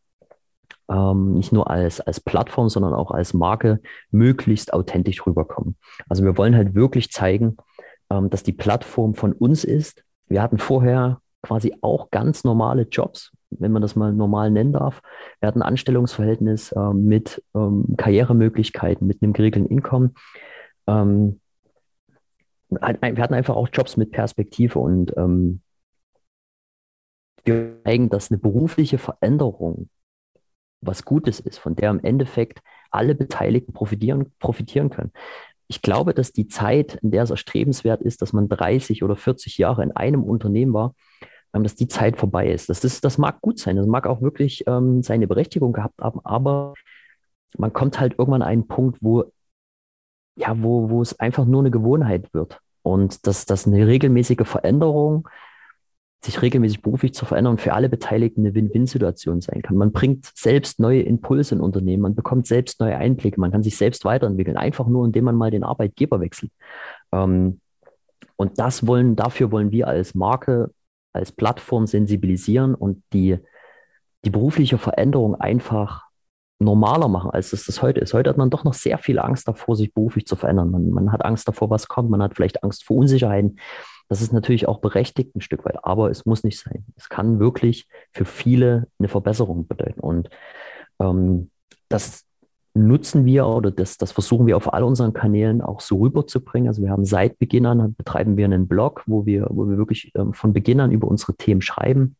ähm, 0.89 1.33
nicht 1.33 1.51
nur 1.51 1.69
als, 1.69 2.01
als 2.01 2.19
Plattform, 2.19 2.69
sondern 2.69 2.93
auch 2.93 3.11
als 3.11 3.33
Marke 3.33 3.79
möglichst 4.11 4.73
authentisch 4.73 5.25
rüberkommen. 5.25 5.77
Also 6.09 6.23
wir 6.23 6.37
wollen 6.37 6.55
halt 6.55 6.75
wirklich 6.75 7.11
zeigen, 7.11 7.57
ähm, 8.09 8.29
dass 8.29 8.43
die 8.43 8.53
Plattform 8.53 9.15
von 9.15 9.33
uns 9.33 9.63
ist. 9.63 10.03
Wir 10.27 10.41
hatten 10.41 10.57
vorher 10.57 11.19
quasi 11.41 11.75
auch 11.81 12.11
ganz 12.11 12.43
normale 12.43 12.83
Jobs, 12.83 13.31
wenn 13.49 13.71
man 13.71 13.81
das 13.81 13.95
mal 13.95 14.13
normal 14.13 14.51
nennen 14.51 14.73
darf. 14.73 15.01
Wir 15.39 15.47
hatten 15.47 15.61
ein 15.61 15.67
Anstellungsverhältnis 15.67 16.71
äh, 16.71 16.93
mit 16.93 17.43
ähm, 17.55 17.95
Karrieremöglichkeiten, 17.97 19.07
mit 19.07 19.21
einem 19.21 19.33
geregelten 19.33 19.69
Einkommen. 19.71 20.15
Ähm, 20.87 21.39
wir 22.75 23.23
hatten 23.23 23.33
einfach 23.33 23.55
auch 23.55 23.69
Jobs 23.71 23.97
mit 23.97 24.11
Perspektive 24.11 24.79
und 24.79 25.15
ähm, 25.17 25.61
wir 27.43 27.83
zeigen, 27.83 28.09
dass 28.09 28.31
eine 28.31 28.39
berufliche 28.39 28.97
Veränderung 28.97 29.89
was 30.81 31.05
Gutes 31.05 31.39
ist, 31.39 31.59
von 31.59 31.75
der 31.75 31.89
im 31.91 32.03
Endeffekt 32.03 32.59
alle 32.91 33.15
Beteiligten 33.15 33.73
profitieren, 33.73 34.33
profitieren 34.39 34.89
können. 34.89 35.11
Ich 35.67 35.81
glaube, 35.81 36.13
dass 36.13 36.33
die 36.33 36.47
Zeit, 36.47 36.95
in 37.01 37.11
der 37.11 37.23
es 37.23 37.31
erstrebenswert 37.31 38.01
ist, 38.01 38.21
dass 38.21 38.33
man 38.33 38.49
30 38.49 39.03
oder 39.03 39.15
40 39.15 39.57
Jahre 39.57 39.83
in 39.83 39.91
einem 39.91 40.23
Unternehmen 40.23 40.73
war, 40.73 40.93
ähm, 41.53 41.63
dass 41.63 41.75
die 41.75 41.87
Zeit 41.87 42.17
vorbei 42.17 42.51
ist. 42.51 42.69
Das, 42.69 42.83
ist, 42.83 43.03
das 43.05 43.17
mag 43.17 43.41
gut 43.41 43.59
sein, 43.59 43.77
das 43.77 43.87
mag 43.87 44.07
auch 44.07 44.21
wirklich 44.21 44.65
ähm, 44.67 45.03
seine 45.03 45.27
Berechtigung 45.27 45.73
gehabt 45.73 46.01
haben, 46.01 46.19
aber 46.23 46.73
man 47.57 47.73
kommt 47.73 47.99
halt 47.99 48.13
irgendwann 48.17 48.41
an 48.41 48.47
einen 48.47 48.67
Punkt, 48.67 48.97
wo, 49.01 49.25
ja, 50.35 50.61
wo, 50.61 50.89
wo 50.89 51.01
es 51.01 51.19
einfach 51.19 51.45
nur 51.45 51.61
eine 51.61 51.71
Gewohnheit 51.71 52.33
wird. 52.33 52.59
Und 52.83 53.25
dass 53.27 53.45
das 53.45 53.65
eine 53.65 53.87
regelmäßige 53.87 54.45
Veränderung, 54.45 55.27
sich 56.23 56.41
regelmäßig 56.41 56.81
beruflich 56.81 57.13
zu 57.13 57.25
verändern, 57.25 57.57
für 57.57 57.73
alle 57.73 57.89
Beteiligten 57.89 58.41
eine 58.41 58.55
Win-Win-Situation 58.55 59.41
sein 59.41 59.61
kann. 59.61 59.75
Man 59.75 59.91
bringt 59.91 60.25
selbst 60.35 60.79
neue 60.79 61.01
Impulse 61.01 61.55
in 61.55 61.61
Unternehmen, 61.61 62.01
man 62.01 62.15
bekommt 62.15 62.47
selbst 62.47 62.79
neue 62.79 62.97
Einblicke, 62.97 63.39
man 63.39 63.51
kann 63.51 63.63
sich 63.63 63.77
selbst 63.77 64.05
weiterentwickeln, 64.05 64.55
einfach 64.55 64.87
nur, 64.87 65.05
indem 65.05 65.25
man 65.25 65.35
mal 65.35 65.51
den 65.51 65.63
Arbeitgeber 65.63 66.21
wechselt. 66.21 66.51
Ähm, 67.11 67.59
und 68.37 68.57
das 68.59 68.87
wollen, 68.87 69.15
dafür 69.15 69.51
wollen 69.51 69.71
wir 69.71 69.87
als 69.87 70.15
Marke, 70.15 70.71
als 71.11 71.31
Plattform 71.31 71.87
sensibilisieren 71.87 72.73
und 72.73 73.03
die, 73.11 73.37
die 74.23 74.29
berufliche 74.29 74.77
Veränderung 74.77 75.35
einfach 75.35 76.03
normaler 76.63 77.07
machen, 77.07 77.31
als 77.31 77.53
es 77.53 77.65
das 77.65 77.81
heute 77.81 77.99
ist. 77.99 78.13
Heute 78.13 78.29
hat 78.29 78.37
man 78.37 78.49
doch 78.49 78.63
noch 78.63 78.73
sehr 78.73 78.97
viel 78.97 79.19
Angst 79.19 79.47
davor, 79.47 79.75
sich 79.75 79.93
beruflich 79.93 80.25
zu 80.25 80.35
verändern. 80.35 80.71
Man, 80.71 80.89
man 80.89 81.11
hat 81.11 81.23
Angst 81.25 81.47
davor, 81.47 81.69
was 81.69 81.87
kommt. 81.87 82.09
Man 82.09 82.21
hat 82.21 82.35
vielleicht 82.35 82.63
Angst 82.63 82.83
vor 82.83 82.97
Unsicherheiten. 82.97 83.59
Das 84.09 84.21
ist 84.21 84.33
natürlich 84.33 84.67
auch 84.67 84.79
berechtigt 84.79 85.35
ein 85.35 85.41
Stück 85.41 85.65
weit, 85.65 85.83
aber 85.83 86.09
es 86.09 86.25
muss 86.25 86.43
nicht 86.43 86.59
sein. 86.59 86.85
Es 86.95 87.09
kann 87.09 87.39
wirklich 87.39 87.87
für 88.11 88.25
viele 88.25 88.87
eine 88.99 89.07
Verbesserung 89.07 89.67
bedeuten. 89.67 89.99
Und 89.99 90.29
ähm, 90.99 91.49
das 91.89 92.25
nutzen 92.75 93.25
wir 93.25 93.45
oder 93.47 93.71
das, 93.71 93.97
das 93.97 94.11
versuchen 94.11 94.47
wir 94.47 94.57
auf 94.57 94.73
all 94.73 94.83
unseren 94.83 95.13
Kanälen 95.13 95.61
auch 95.61 95.79
so 95.79 95.99
rüberzubringen. 95.99 96.67
Also 96.67 96.81
wir 96.81 96.89
haben 96.89 97.05
seit 97.05 97.37
Beginn 97.37 97.65
an 97.65 97.93
betreiben 97.95 98.35
wir 98.35 98.45
einen 98.45 98.67
Blog, 98.67 99.03
wo 99.05 99.25
wir, 99.25 99.47
wo 99.49 99.69
wir 99.69 99.77
wirklich 99.77 100.11
ähm, 100.15 100.33
von 100.33 100.53
Beginn 100.53 100.79
an 100.79 100.91
über 100.91 101.07
unsere 101.07 101.35
Themen 101.35 101.61
schreiben. 101.61 102.15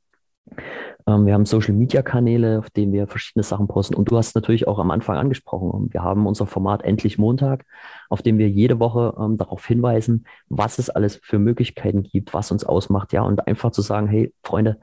Ähm, 1.07 1.25
wir 1.25 1.33
haben 1.33 1.45
Social-Media-Kanäle, 1.45 2.59
auf 2.59 2.69
denen 2.69 2.93
wir 2.93 3.07
verschiedene 3.07 3.43
Sachen 3.43 3.67
posten. 3.67 3.95
Und 3.95 4.09
du 4.09 4.17
hast 4.17 4.35
natürlich 4.35 4.67
auch 4.67 4.79
am 4.79 4.91
Anfang 4.91 5.17
angesprochen, 5.17 5.89
wir 5.91 6.03
haben 6.03 6.27
unser 6.27 6.45
Format 6.45 6.83
Endlich 6.83 7.17
Montag, 7.17 7.65
auf 8.09 8.21
dem 8.21 8.37
wir 8.37 8.49
jede 8.49 8.79
Woche 8.79 9.15
ähm, 9.19 9.37
darauf 9.37 9.65
hinweisen, 9.65 10.25
was 10.49 10.79
es 10.79 10.89
alles 10.89 11.19
für 11.23 11.39
Möglichkeiten 11.39 12.03
gibt, 12.03 12.33
was 12.33 12.51
uns 12.51 12.63
ausmacht. 12.63 13.13
Ja, 13.13 13.23
und 13.23 13.47
einfach 13.47 13.71
zu 13.71 13.81
sagen, 13.81 14.07
hey, 14.07 14.33
Freunde, 14.43 14.79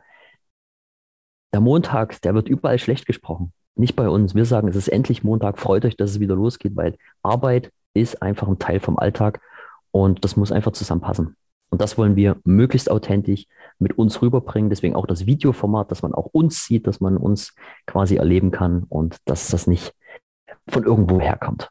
der 1.53 1.61
Montag, 1.61 2.21
der 2.23 2.35
wird 2.35 2.49
überall 2.49 2.79
schlecht 2.79 3.07
gesprochen. 3.07 3.53
Nicht 3.75 3.97
bei 3.97 4.09
uns. 4.09 4.35
Wir 4.35 4.45
sagen, 4.45 4.69
es 4.69 4.77
ist 4.77 4.89
endlich 4.89 5.25
Montag, 5.25 5.59
freut 5.59 5.85
euch, 5.85 5.97
dass 5.97 6.11
es 6.11 6.21
wieder 6.21 6.35
losgeht, 6.35 6.77
weil 6.77 6.97
Arbeit 7.23 7.73
ist 7.95 8.23
einfach 8.23 8.49
ein 8.49 8.59
Teil 8.59 8.81
vom 8.81 8.99
Alltag 8.99 9.41
und 9.91 10.25
das 10.25 10.37
muss 10.37 10.53
einfach 10.53 10.73
zusammenpassen. 10.73 11.37
Und 11.71 11.81
das 11.81 11.97
wollen 11.97 12.17
wir 12.17 12.37
möglichst 12.45 12.91
authentisch 12.91 13.47
mit 13.81 13.99
uns 13.99 14.23
rüberbringen. 14.23 14.71
Deswegen 14.71 14.95
auch 14.95 15.07
das 15.07 15.27
Videoformat, 15.27 15.91
dass 15.91 16.03
man 16.03 16.15
auch 16.15 16.27
uns 16.27 16.65
sieht, 16.65 16.87
dass 16.87 17.01
man 17.01 17.17
uns 17.17 17.55
quasi 17.87 18.17
erleben 18.17 18.51
kann 18.51 18.85
und 18.89 19.17
dass 19.25 19.49
das 19.49 19.67
nicht 19.67 19.95
von 20.69 20.85
irgendwo 20.85 21.21
herkommt. 21.21 21.71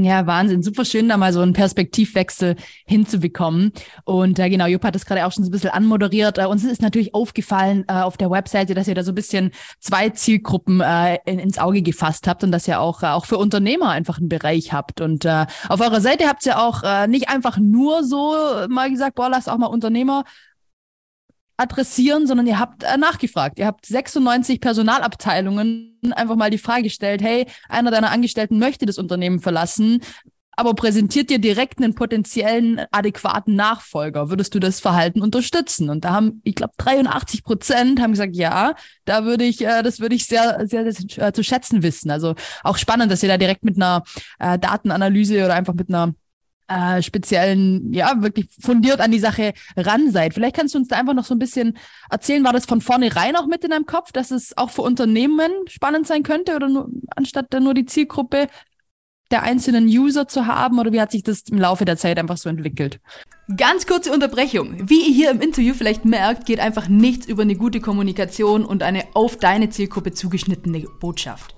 Ja, 0.00 0.28
Wahnsinn. 0.28 0.62
Super 0.62 0.84
schön, 0.84 1.08
da 1.08 1.16
mal 1.16 1.32
so 1.32 1.40
einen 1.40 1.54
Perspektivwechsel 1.54 2.54
hinzubekommen. 2.86 3.72
Und 4.04 4.38
äh, 4.38 4.48
genau, 4.48 4.66
Jupp 4.66 4.84
hat 4.84 4.94
das 4.94 5.04
gerade 5.04 5.26
auch 5.26 5.32
schon 5.32 5.42
so 5.42 5.48
ein 5.48 5.52
bisschen 5.52 5.70
anmoderiert. 5.70 6.38
Äh, 6.38 6.44
uns 6.46 6.62
ist 6.62 6.80
natürlich 6.80 7.16
aufgefallen 7.16 7.84
äh, 7.88 7.94
auf 7.94 8.16
der 8.16 8.30
Webseite, 8.30 8.74
dass 8.74 8.86
ihr 8.86 8.94
da 8.94 9.02
so 9.02 9.10
ein 9.10 9.16
bisschen 9.16 9.50
zwei 9.80 10.10
Zielgruppen 10.10 10.80
äh, 10.80 11.18
in, 11.26 11.40
ins 11.40 11.58
Auge 11.58 11.82
gefasst 11.82 12.28
habt 12.28 12.44
und 12.44 12.52
dass 12.52 12.68
ihr 12.68 12.80
auch, 12.80 13.02
äh, 13.02 13.06
auch 13.06 13.26
für 13.26 13.38
Unternehmer 13.38 13.90
einfach 13.90 14.18
einen 14.18 14.28
Bereich 14.28 14.72
habt. 14.72 15.00
Und 15.00 15.24
äh, 15.24 15.46
auf 15.68 15.80
eurer 15.80 16.00
Seite 16.00 16.28
habt 16.28 16.46
ihr 16.46 16.60
auch 16.60 16.84
äh, 16.84 17.08
nicht 17.08 17.28
einfach 17.28 17.58
nur 17.58 18.04
so 18.04 18.36
mal 18.68 18.90
gesagt, 18.90 19.16
boah, 19.16 19.28
lasst 19.28 19.50
auch 19.50 19.58
mal 19.58 19.66
Unternehmer 19.66 20.22
adressieren, 21.58 22.26
sondern 22.26 22.46
ihr 22.46 22.58
habt 22.58 22.84
äh, 22.84 22.96
nachgefragt. 22.96 23.58
Ihr 23.58 23.66
habt 23.66 23.84
96 23.84 24.60
Personalabteilungen 24.60 25.98
einfach 26.12 26.36
mal 26.36 26.50
die 26.50 26.58
Frage 26.58 26.84
gestellt, 26.84 27.20
hey, 27.20 27.46
einer 27.68 27.90
deiner 27.90 28.10
Angestellten 28.10 28.58
möchte 28.58 28.86
das 28.86 28.96
Unternehmen 28.96 29.40
verlassen, 29.40 30.00
aber 30.58 30.74
präsentiert 30.74 31.30
dir 31.30 31.38
direkt 31.38 31.78
einen 31.78 31.94
potenziellen 31.94 32.80
adäquaten 32.90 33.54
Nachfolger. 33.54 34.28
Würdest 34.28 34.54
du 34.56 34.58
das 34.58 34.80
Verhalten 34.80 35.20
unterstützen? 35.20 35.88
Und 35.88 36.04
da 36.04 36.10
haben, 36.10 36.40
ich 36.42 36.56
glaube, 36.56 36.72
83 36.78 37.44
Prozent 37.44 38.00
haben 38.00 38.10
gesagt, 38.10 38.34
ja, 38.34 38.74
da 39.04 39.24
würde 39.24 39.44
ich, 39.44 39.64
äh, 39.64 39.82
das 39.82 40.00
würde 40.00 40.16
ich 40.16 40.26
sehr, 40.26 40.66
sehr, 40.66 40.90
sehr 40.92 41.28
äh, 41.28 41.32
zu 41.32 41.44
schätzen 41.44 41.84
wissen. 41.84 42.10
Also 42.10 42.34
auch 42.64 42.76
spannend, 42.76 43.12
dass 43.12 43.22
ihr 43.22 43.28
da 43.28 43.36
direkt 43.36 43.64
mit 43.64 43.76
einer 43.76 44.02
äh, 44.40 44.58
Datenanalyse 44.58 45.44
oder 45.44 45.54
einfach 45.54 45.74
mit 45.74 45.90
einer 45.90 46.14
äh, 46.68 47.02
speziellen, 47.02 47.92
ja, 47.92 48.20
wirklich 48.22 48.48
fundiert 48.60 49.00
an 49.00 49.10
die 49.10 49.18
Sache 49.18 49.54
ran 49.76 50.10
seid. 50.10 50.34
Vielleicht 50.34 50.56
kannst 50.56 50.74
du 50.74 50.78
uns 50.78 50.88
da 50.88 50.96
einfach 50.96 51.14
noch 51.14 51.24
so 51.24 51.34
ein 51.34 51.38
bisschen 51.38 51.76
erzählen, 52.10 52.44
war 52.44 52.52
das 52.52 52.66
von 52.66 52.80
vornherein 52.80 53.36
auch 53.36 53.46
mit 53.46 53.64
in 53.64 53.70
deinem 53.70 53.86
Kopf, 53.86 54.12
dass 54.12 54.30
es 54.30 54.56
auch 54.56 54.70
für 54.70 54.82
Unternehmen 54.82 55.50
spannend 55.66 56.06
sein 56.06 56.22
könnte 56.22 56.54
oder 56.54 56.68
nur, 56.68 56.90
anstatt 57.16 57.46
dann 57.50 57.64
nur 57.64 57.74
die 57.74 57.86
Zielgruppe 57.86 58.48
der 59.30 59.42
einzelnen 59.42 59.86
User 59.86 60.26
zu 60.26 60.46
haben 60.46 60.78
oder 60.78 60.92
wie 60.92 61.00
hat 61.00 61.10
sich 61.10 61.22
das 61.22 61.42
im 61.50 61.58
Laufe 61.58 61.84
der 61.84 61.96
Zeit 61.96 62.18
einfach 62.18 62.38
so 62.38 62.48
entwickelt? 62.48 63.00
Ganz 63.56 63.86
kurze 63.86 64.12
Unterbrechung. 64.12 64.88
Wie 64.88 65.06
ihr 65.06 65.14
hier 65.14 65.30
im 65.30 65.40
Interview 65.40 65.74
vielleicht 65.74 66.04
merkt, 66.04 66.46
geht 66.46 66.60
einfach 66.60 66.88
nichts 66.88 67.26
über 67.26 67.42
eine 67.42 67.56
gute 67.56 67.80
Kommunikation 67.80 68.64
und 68.64 68.82
eine 68.82 69.04
auf 69.14 69.36
deine 69.36 69.68
Zielgruppe 69.68 70.12
zugeschnittene 70.12 70.86
Botschaft. 71.00 71.57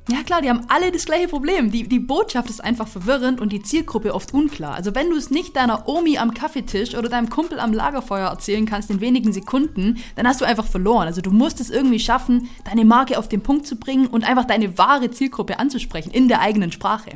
Ja 0.09 0.23
klar, 0.23 0.41
die 0.41 0.49
haben 0.49 0.65
alle 0.67 0.91
das 0.91 1.05
gleiche 1.05 1.27
Problem. 1.27 1.71
Die, 1.71 1.87
die 1.87 1.99
Botschaft 1.99 2.49
ist 2.49 2.63
einfach 2.63 2.87
verwirrend 2.87 3.39
und 3.39 3.53
die 3.53 3.61
Zielgruppe 3.61 4.15
oft 4.15 4.33
unklar. 4.33 4.73
Also 4.73 4.95
wenn 4.95 5.11
du 5.11 5.15
es 5.15 5.29
nicht 5.29 5.55
deiner 5.55 5.87
Omi 5.87 6.17
am 6.17 6.33
Kaffeetisch 6.33 6.95
oder 6.95 7.07
deinem 7.07 7.29
Kumpel 7.29 7.59
am 7.59 7.71
Lagerfeuer 7.71 8.27
erzählen 8.27 8.65
kannst 8.65 8.89
in 8.89 8.99
wenigen 8.99 9.31
Sekunden, 9.31 9.99
dann 10.15 10.27
hast 10.27 10.41
du 10.41 10.45
einfach 10.45 10.65
verloren. 10.65 11.07
Also 11.07 11.21
du 11.21 11.29
musst 11.29 11.61
es 11.61 11.69
irgendwie 11.69 11.99
schaffen, 11.99 12.49
deine 12.65 12.83
Marke 12.83 13.19
auf 13.19 13.29
den 13.29 13.41
Punkt 13.41 13.67
zu 13.67 13.75
bringen 13.75 14.07
und 14.07 14.27
einfach 14.27 14.45
deine 14.45 14.75
wahre 14.77 15.11
Zielgruppe 15.11 15.59
anzusprechen 15.59 16.11
in 16.11 16.27
der 16.27 16.41
eigenen 16.41 16.71
Sprache. 16.71 17.11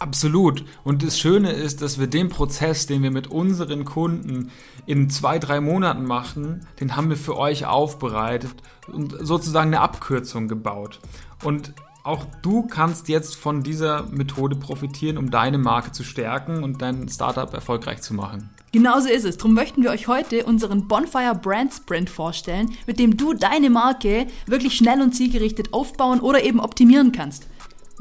Absolut. 0.00 0.64
Und 0.82 1.02
das 1.02 1.18
Schöne 1.20 1.52
ist, 1.52 1.82
dass 1.82 2.00
wir 2.00 2.06
den 2.06 2.30
Prozess, 2.30 2.86
den 2.86 3.02
wir 3.02 3.10
mit 3.10 3.26
unseren 3.26 3.84
Kunden 3.84 4.50
in 4.86 5.10
zwei, 5.10 5.38
drei 5.38 5.60
Monaten 5.60 6.06
machen, 6.06 6.66
den 6.80 6.96
haben 6.96 7.10
wir 7.10 7.18
für 7.18 7.36
euch 7.36 7.66
aufbereitet 7.66 8.54
und 8.90 9.14
sozusagen 9.20 9.68
eine 9.68 9.80
Abkürzung 9.80 10.48
gebaut. 10.48 11.00
Und 11.44 11.74
auch 12.02 12.24
du 12.40 12.62
kannst 12.62 13.10
jetzt 13.10 13.36
von 13.36 13.62
dieser 13.62 14.04
Methode 14.04 14.56
profitieren, 14.56 15.18
um 15.18 15.30
deine 15.30 15.58
Marke 15.58 15.92
zu 15.92 16.02
stärken 16.02 16.64
und 16.64 16.80
dein 16.80 17.06
Startup 17.10 17.52
erfolgreich 17.52 18.00
zu 18.00 18.14
machen. 18.14 18.48
Genauso 18.72 19.10
ist 19.10 19.26
es. 19.26 19.36
Darum 19.36 19.52
möchten 19.52 19.82
wir 19.82 19.90
euch 19.90 20.08
heute 20.08 20.44
unseren 20.46 20.88
Bonfire 20.88 21.34
Brand 21.34 21.74
Sprint 21.74 22.08
vorstellen, 22.08 22.70
mit 22.86 22.98
dem 22.98 23.18
du 23.18 23.34
deine 23.34 23.68
Marke 23.68 24.28
wirklich 24.46 24.76
schnell 24.76 25.02
und 25.02 25.12
zielgerichtet 25.12 25.74
aufbauen 25.74 26.20
oder 26.20 26.42
eben 26.42 26.58
optimieren 26.58 27.12
kannst. 27.12 27.49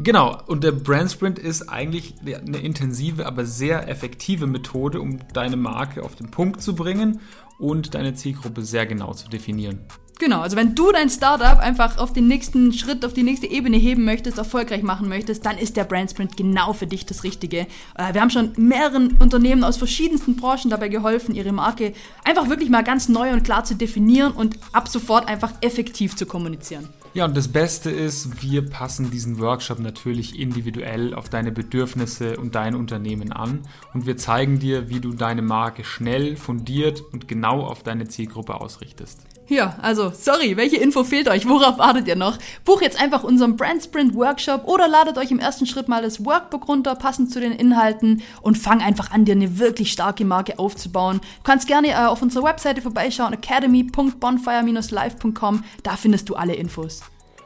Genau, 0.02 0.38
und 0.48 0.64
der 0.64 0.72
Brand 0.72 1.12
Sprint 1.12 1.40
ist 1.40 1.68
eigentlich 1.68 2.14
eine 2.24 2.60
intensive, 2.60 3.26
aber 3.26 3.46
sehr 3.46 3.90
effektive 3.90 4.48
Methode, 4.48 5.02
um 5.02 5.20
deine 5.34 5.58
Marke 5.58 6.04
auf 6.04 6.16
den 6.16 6.32
Punkt 6.32 6.62
zu 6.62 6.74
bringen 6.74 7.20
und 7.58 7.96
deine 7.96 8.14
Zielgruppe 8.14 8.62
sehr 8.62 8.86
genau 8.86 9.14
zu 9.14 9.28
definieren. 9.28 9.80
Genau, 10.18 10.40
also 10.40 10.56
wenn 10.56 10.74
du 10.74 10.92
dein 10.94 11.10
Startup 11.10 11.60
einfach 11.60 11.98
auf 11.98 12.14
den 12.14 12.30
nächsten 12.30 12.72
Schritt, 12.72 13.04
auf 13.04 13.14
die 13.14 13.24
nächste 13.24 13.48
Ebene 13.48 13.76
heben 13.76 14.06
möchtest, 14.06 14.38
erfolgreich 14.38 14.84
machen 14.84 15.10
möchtest, 15.10 15.46
dann 15.46 15.58
ist 15.58 15.76
der 15.76 15.84
Brand 15.84 16.12
Sprint 16.12 16.38
genau 16.38 16.72
für 16.72 16.88
dich 16.88 17.06
das 17.06 17.26
Richtige. 17.26 17.68
Äh, 17.96 18.14
wir 18.14 18.22
haben 18.22 18.30
schon 18.30 18.54
mehreren 18.56 19.18
Unternehmen 19.18 19.66
aus 19.66 19.76
verschiedensten 19.76 20.38
Branchen 20.38 20.70
dabei 20.70 20.88
geholfen, 20.88 21.36
ihre 21.36 21.52
Marke 21.52 21.94
einfach 22.24 22.48
wirklich 22.48 22.70
mal 22.70 22.84
ganz 22.84 23.10
neu 23.10 23.32
und 23.34 23.44
klar 23.44 23.66
zu 23.66 23.76
definieren 23.76 24.32
und 24.32 24.58
ab 24.72 24.88
sofort 24.88 25.28
einfach 25.28 25.52
effektiv 25.62 26.16
zu 26.16 26.26
kommunizieren. 26.26 26.88
Ja, 27.16 27.26
und 27.26 27.36
das 27.36 27.48
Beste 27.48 27.90
ist, 27.90 28.44
wir 28.44 28.70
passen 28.70 29.10
diesen 29.10 29.40
Workshop 29.40 29.80
natürlich 29.80 30.40
individuell 30.40 31.16
auf 31.16 31.28
deine 31.28 31.52
Bedürfnisse 31.52 32.38
und 32.38 32.54
dein 32.54 32.76
Unternehmen 32.76 33.32
an 33.32 33.62
und 33.96 34.06
wir 34.06 34.16
zeigen 34.16 34.60
dir, 34.60 34.90
wie 34.90 35.00
du 35.00 35.14
deine 35.14 35.42
Marke 35.42 35.84
schnell, 35.84 36.38
fundiert 36.38 37.02
und 37.12 37.28
genau 37.28 37.62
auf 37.62 37.82
deine 37.82 38.08
Zielgruppe 38.08 38.62
ausrichtest. 38.62 39.39
Ja, 39.50 39.76
also, 39.82 40.12
sorry, 40.12 40.56
welche 40.58 40.78
Info 40.78 41.04
fehlt 41.04 41.28
euch? 41.28 41.50
Worauf 41.50 41.80
wartet 41.80 42.08
ihr 42.08 42.16
noch? 42.16 42.38
Buch 42.66 42.84
jetzt 42.84 43.02
einfach 43.02 43.24
unseren 43.24 43.58
Brand 43.58 43.84
Sprint 43.84 44.14
Workshop 44.14 44.66
oder 44.66 44.88
ladet 44.88 45.18
euch 45.18 45.32
im 45.32 45.40
ersten 45.40 45.66
Schritt 45.66 45.88
mal 45.88 46.04
das 46.04 46.24
Workbook 46.24 46.68
runter, 46.68 46.94
passend 46.94 47.32
zu 47.32 47.40
den 47.40 47.54
Inhalten 47.54 48.22
und 48.44 48.60
fang 48.60 48.80
einfach 48.80 49.10
an, 49.10 49.26
dir 49.26 49.32
eine 49.32 49.58
wirklich 49.58 49.92
starke 49.92 50.24
Marke 50.24 50.60
aufzubauen. 50.60 51.22
Du 51.22 51.28
kannst 51.44 51.68
gerne 51.68 51.88
äh, 51.88 52.06
auf 52.06 52.22
unserer 52.22 52.44
Webseite 52.44 52.84
vorbeischauen, 52.84 53.34
academy.bonfire-live.com, 53.34 55.64
da 55.82 55.96
findest 55.96 56.30
du 56.30 56.36
alle 56.36 56.54
Infos. 56.54 57.02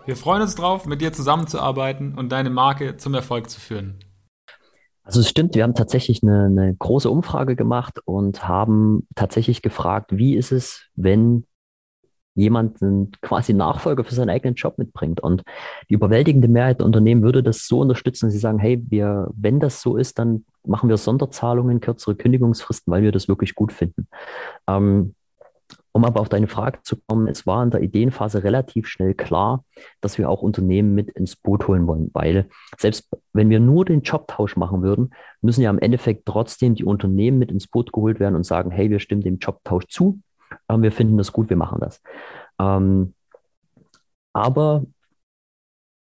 Wir 0.05 0.17
freuen 0.17 0.41
uns 0.41 0.55
drauf, 0.55 0.85
mit 0.85 0.99
dir 0.99 1.13
zusammenzuarbeiten 1.13 2.15
und 2.15 2.33
deine 2.33 2.49
Marke 2.49 2.97
zum 2.97 3.13
Erfolg 3.13 3.49
zu 3.49 3.61
führen. 3.61 4.03
Also 5.03 5.21
es 5.21 5.29
stimmt, 5.29 5.55
wir 5.55 5.63
haben 5.63 5.75
tatsächlich 5.75 6.21
eine, 6.21 6.47
eine 6.47 6.75
große 6.75 7.09
Umfrage 7.09 7.55
gemacht 7.55 7.99
und 8.03 8.45
haben 8.45 9.07
tatsächlich 9.15 9.61
gefragt, 9.61 10.11
wie 10.11 10.35
ist 10.35 10.51
es, 10.51 10.89
wenn 10.95 11.45
jemanden 12.35 13.11
quasi 13.21 13.53
Nachfolger 13.53 14.03
für 14.03 14.15
seinen 14.15 14.29
eigenen 14.29 14.55
Job 14.55 14.77
mitbringt. 14.77 15.19
Und 15.19 15.43
die 15.89 15.93
überwältigende 15.93 16.47
Mehrheit 16.47 16.79
der 16.79 16.85
Unternehmen 16.85 17.23
würde 17.23 17.43
das 17.43 17.67
so 17.67 17.79
unterstützen, 17.79 18.27
dass 18.27 18.33
sie 18.33 18.39
sagen, 18.39 18.59
hey, 18.59 18.83
wir, 18.89 19.29
wenn 19.35 19.59
das 19.59 19.81
so 19.81 19.97
ist, 19.97 20.19
dann 20.19 20.45
machen 20.65 20.89
wir 20.89 20.97
Sonderzahlungen, 20.97 21.79
kürzere 21.79 22.15
Kündigungsfristen, 22.15 22.91
weil 22.91 23.03
wir 23.03 23.11
das 23.11 23.27
wirklich 23.27 23.55
gut 23.55 23.71
finden. 23.71 24.07
Ähm, 24.67 25.13
um 25.95 26.05
aber 26.05 26.21
auf 26.21 26.29
deine 26.29 26.47
Frage 26.47 26.79
zu 26.81 26.97
kommen, 27.07 27.27
es 27.27 27.45
war 27.45 27.63
in 27.63 27.69
der 27.69 27.81
Ideenphase 27.81 28.43
relativ 28.43 28.87
schnell 28.87 29.13
klar, 29.13 29.63
dass 30.01 30.17
wir 30.17 30.27
auch 30.27 30.41
Unternehmen 30.41 30.95
mit 30.95 31.11
ins 31.11 31.35
Boot 31.35 31.67
holen 31.67 31.85
wollen, 31.85 32.09
weil 32.13 32.49
selbst 32.79 33.09
wenn 33.31 33.51
wir 33.51 33.59
nur 33.59 33.85
den 33.85 34.01
Jobtausch 34.01 34.57
machen 34.57 34.81
würden, 34.81 35.13
müssen 35.41 35.61
ja 35.61 35.69
im 35.69 35.77
Endeffekt 35.77 36.25
trotzdem 36.25 36.73
die 36.73 36.83
Unternehmen 36.83 37.37
mit 37.37 37.51
ins 37.51 37.67
Boot 37.67 37.93
geholt 37.93 38.19
werden 38.19 38.35
und 38.35 38.43
sagen, 38.43 38.71
hey, 38.71 38.89
wir 38.89 38.99
stimmen 38.99 39.21
dem 39.21 39.37
Jobtausch 39.37 39.85
zu, 39.87 40.19
wir 40.67 40.91
finden 40.91 41.17
das 41.17 41.31
gut, 41.31 41.49
wir 41.49 41.57
machen 41.57 41.79
das. 41.79 42.01
Ähm, 42.59 43.13
aber 44.33 44.85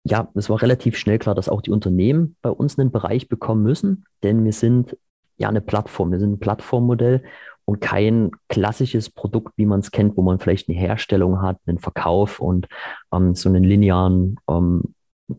ja, 0.04 0.28
es 0.34 0.50
war 0.50 0.60
relativ 0.60 0.96
schnell 0.96 1.18
klar, 1.18 1.34
dass 1.34 1.48
auch 1.48 1.62
die 1.62 1.70
Unternehmen 1.70 2.36
bei 2.42 2.50
uns 2.50 2.78
einen 2.78 2.90
Bereich 2.90 3.28
bekommen 3.28 3.62
müssen, 3.62 4.04
denn 4.22 4.44
wir 4.44 4.52
sind 4.52 4.96
ja 5.36 5.48
eine 5.48 5.62
Plattform, 5.62 6.12
wir 6.12 6.18
sind 6.18 6.32
ein 6.32 6.40
Plattformmodell 6.40 7.24
und 7.64 7.80
kein 7.80 8.30
klassisches 8.48 9.08
Produkt, 9.08 9.54
wie 9.56 9.66
man 9.66 9.80
es 9.80 9.90
kennt, 9.90 10.16
wo 10.16 10.22
man 10.22 10.38
vielleicht 10.38 10.68
eine 10.68 10.78
Herstellung 10.78 11.40
hat, 11.40 11.58
einen 11.66 11.78
Verkauf 11.78 12.40
und 12.40 12.66
ähm, 13.12 13.34
so 13.34 13.48
einen 13.48 13.64
linearen 13.64 14.38
ähm, 14.48 14.94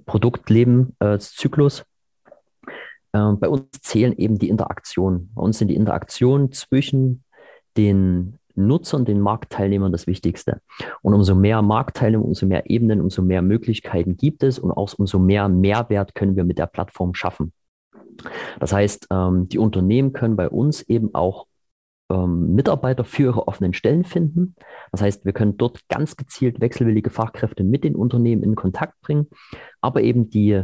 Produktlebenszyklus. 0.05 1.85
Äh, 3.13 3.33
bei 3.33 3.47
uns 3.47 3.69
zählen 3.81 4.17
eben 4.17 4.39
die 4.39 4.49
Interaktionen. 4.49 5.31
Bei 5.35 5.43
uns 5.43 5.59
sind 5.59 5.67
die 5.67 5.75
Interaktionen 5.75 6.51
zwischen 6.51 7.23
den 7.77 8.39
Nutzern, 8.55 9.05
den 9.05 9.19
Marktteilnehmern 9.19 9.91
das 9.91 10.07
Wichtigste. 10.07 10.61
Und 11.01 11.13
umso 11.13 11.35
mehr 11.35 11.61
Marktteilnehmer, 11.61 12.25
umso 12.25 12.45
mehr 12.45 12.69
Ebenen, 12.69 13.01
umso 13.01 13.21
mehr 13.21 13.41
Möglichkeiten 13.41 14.17
gibt 14.17 14.43
es 14.43 14.59
und 14.59 14.71
auch 14.71 14.93
umso 14.97 15.19
mehr 15.19 15.47
Mehrwert 15.49 16.15
können 16.15 16.35
wir 16.35 16.43
mit 16.43 16.57
der 16.57 16.67
Plattform 16.67 17.13
schaffen. 17.13 17.53
Das 18.59 18.73
heißt, 18.73 19.07
ähm, 19.11 19.49
die 19.49 19.59
Unternehmen 19.59 20.13
können 20.13 20.35
bei 20.35 20.49
uns 20.49 20.81
eben 20.83 21.13
auch 21.13 21.47
ähm, 22.09 22.53
Mitarbeiter 22.53 23.03
für 23.03 23.23
ihre 23.23 23.47
offenen 23.47 23.73
Stellen 23.73 24.03
finden. 24.03 24.55
Das 24.91 25.01
heißt, 25.01 25.25
wir 25.25 25.33
können 25.33 25.57
dort 25.57 25.87
ganz 25.89 26.15
gezielt 26.15 26.61
wechselwillige 26.61 27.09
Fachkräfte 27.09 27.63
mit 27.63 27.83
den 27.83 27.95
Unternehmen 27.95 28.43
in 28.43 28.55
Kontakt 28.55 28.99
bringen, 29.01 29.27
aber 29.81 30.01
eben 30.01 30.29
die 30.29 30.63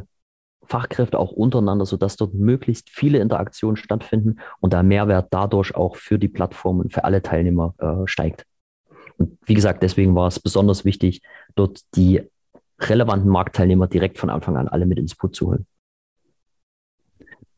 Fachkräfte 0.63 1.19
auch 1.19 1.31
untereinander, 1.31 1.85
sodass 1.85 2.17
dort 2.17 2.33
möglichst 2.33 2.89
viele 2.89 3.19
Interaktionen 3.19 3.75
stattfinden 3.75 4.37
und 4.59 4.73
der 4.73 4.83
Mehrwert 4.83 5.27
dadurch 5.31 5.75
auch 5.75 5.95
für 5.95 6.19
die 6.19 6.27
Plattform 6.27 6.79
und 6.79 6.93
für 6.93 7.03
alle 7.03 7.21
Teilnehmer 7.21 7.73
äh, 7.79 8.07
steigt. 8.07 8.45
Und 9.17 9.37
wie 9.45 9.53
gesagt, 9.53 9.83
deswegen 9.83 10.15
war 10.15 10.27
es 10.27 10.39
besonders 10.39 10.85
wichtig, 10.85 11.21
dort 11.55 11.81
die 11.95 12.21
relevanten 12.79 13.29
Marktteilnehmer 13.29 13.87
direkt 13.87 14.17
von 14.17 14.29
Anfang 14.29 14.57
an 14.57 14.67
alle 14.67 14.85
mit 14.85 14.97
ins 14.97 15.15
Boot 15.15 15.35
zu 15.35 15.47
holen. 15.47 15.65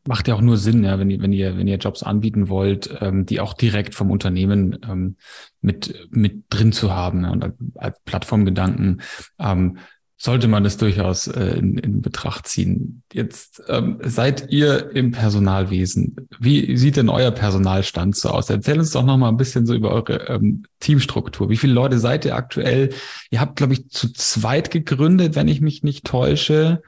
Macht 0.06 0.28
ja 0.28 0.34
auch 0.34 0.42
nur 0.42 0.58
Sinn, 0.58 0.84
ja, 0.84 0.98
wenn 0.98 1.08
ihr, 1.08 1.22
wenn 1.22 1.32
ihr, 1.32 1.56
wenn 1.56 1.66
ihr 1.66 1.78
Jobs 1.78 2.02
anbieten 2.02 2.50
wollt, 2.50 2.94
ähm, 3.00 3.24
die 3.24 3.40
auch 3.40 3.54
direkt 3.54 3.94
vom 3.94 4.10
Unternehmen 4.10 4.78
ähm, 4.86 5.16
mit, 5.62 6.08
mit 6.10 6.44
drin 6.50 6.72
zu 6.72 6.92
haben 6.92 7.22
ja, 7.24 7.30
und 7.30 7.54
als 7.76 7.98
Plattformgedanken. 8.04 9.00
Ähm, 9.38 9.78
sollte 10.16 10.48
man 10.48 10.64
das 10.64 10.76
durchaus 10.76 11.26
äh, 11.26 11.58
in, 11.58 11.76
in 11.76 12.00
Betracht 12.00 12.46
ziehen. 12.46 13.02
Jetzt 13.12 13.62
ähm, 13.68 13.98
seid 14.02 14.50
ihr 14.50 14.90
im 14.94 15.10
Personalwesen. 15.10 16.28
Wie 16.38 16.76
sieht 16.76 16.96
denn 16.96 17.08
euer 17.08 17.32
Personalstand 17.32 18.16
so 18.16 18.30
aus? 18.30 18.48
Erzähl 18.48 18.78
uns 18.78 18.92
doch 18.92 19.04
noch 19.04 19.16
mal 19.16 19.28
ein 19.28 19.36
bisschen 19.36 19.66
so 19.66 19.74
über 19.74 19.90
eure 19.90 20.28
ähm, 20.28 20.64
Teamstruktur. 20.80 21.50
Wie 21.50 21.56
viele 21.56 21.72
Leute 21.72 21.98
seid 21.98 22.24
ihr 22.24 22.36
aktuell? 22.36 22.90
Ihr 23.30 23.40
habt, 23.40 23.56
glaube 23.56 23.72
ich, 23.72 23.88
zu 23.88 24.12
zweit 24.12 24.70
gegründet, 24.70 25.34
wenn 25.34 25.48
ich 25.48 25.60
mich 25.60 25.82
nicht 25.82 26.04
täusche. 26.06 26.82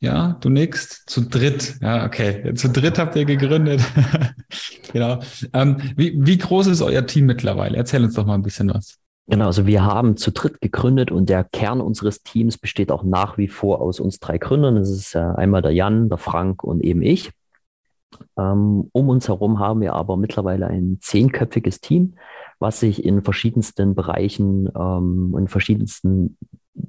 Ja, 0.00 0.36
du 0.40 0.48
nix. 0.48 1.04
Zu 1.06 1.22
dritt. 1.22 1.76
Ja, 1.80 2.04
okay. 2.04 2.54
Zu 2.54 2.68
dritt 2.70 2.98
habt 2.98 3.16
ihr 3.16 3.26
gegründet. 3.26 3.82
genau. 4.92 5.20
Ähm, 5.52 5.76
wie, 5.96 6.14
wie 6.16 6.38
groß 6.38 6.68
ist 6.68 6.82
euer 6.82 7.06
Team 7.06 7.26
mittlerweile? 7.26 7.76
Erzähl 7.76 8.02
uns 8.02 8.14
doch 8.14 8.26
mal 8.26 8.34
ein 8.34 8.42
bisschen 8.42 8.72
was. 8.72 8.98
Genau, 9.26 9.46
also 9.46 9.66
wir 9.66 9.82
haben 9.82 10.18
zu 10.18 10.32
dritt 10.32 10.60
gegründet 10.60 11.10
und 11.10 11.30
der 11.30 11.44
Kern 11.44 11.80
unseres 11.80 12.22
Teams 12.22 12.58
besteht 12.58 12.92
auch 12.92 13.04
nach 13.04 13.38
wie 13.38 13.48
vor 13.48 13.80
aus 13.80 13.98
uns 13.98 14.20
drei 14.20 14.36
Gründern. 14.36 14.76
Das 14.76 14.90
ist 14.90 15.14
äh, 15.14 15.18
einmal 15.18 15.62
der 15.62 15.72
Jan, 15.72 16.10
der 16.10 16.18
Frank 16.18 16.62
und 16.62 16.82
eben 16.82 17.00
ich. 17.00 17.32
Ähm, 18.36 18.88
um 18.92 19.08
uns 19.08 19.28
herum 19.28 19.58
haben 19.58 19.80
wir 19.80 19.94
aber 19.94 20.16
mittlerweile 20.18 20.66
ein 20.66 20.98
zehnköpfiges 21.00 21.80
Team, 21.80 22.14
was 22.58 22.80
sich 22.80 23.04
in 23.04 23.22
verschiedensten 23.22 23.94
Bereichen, 23.94 24.68
ähm, 24.76 25.34
in 25.38 25.48
verschiedensten 25.48 26.36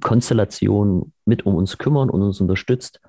Konstellationen 0.01 1.13
mit 1.25 1.45
um 1.45 1.55
uns 1.55 1.77
kümmern 1.77 2.09
und 2.09 2.21
uns 2.21 2.41
unterstützt. 2.41 2.99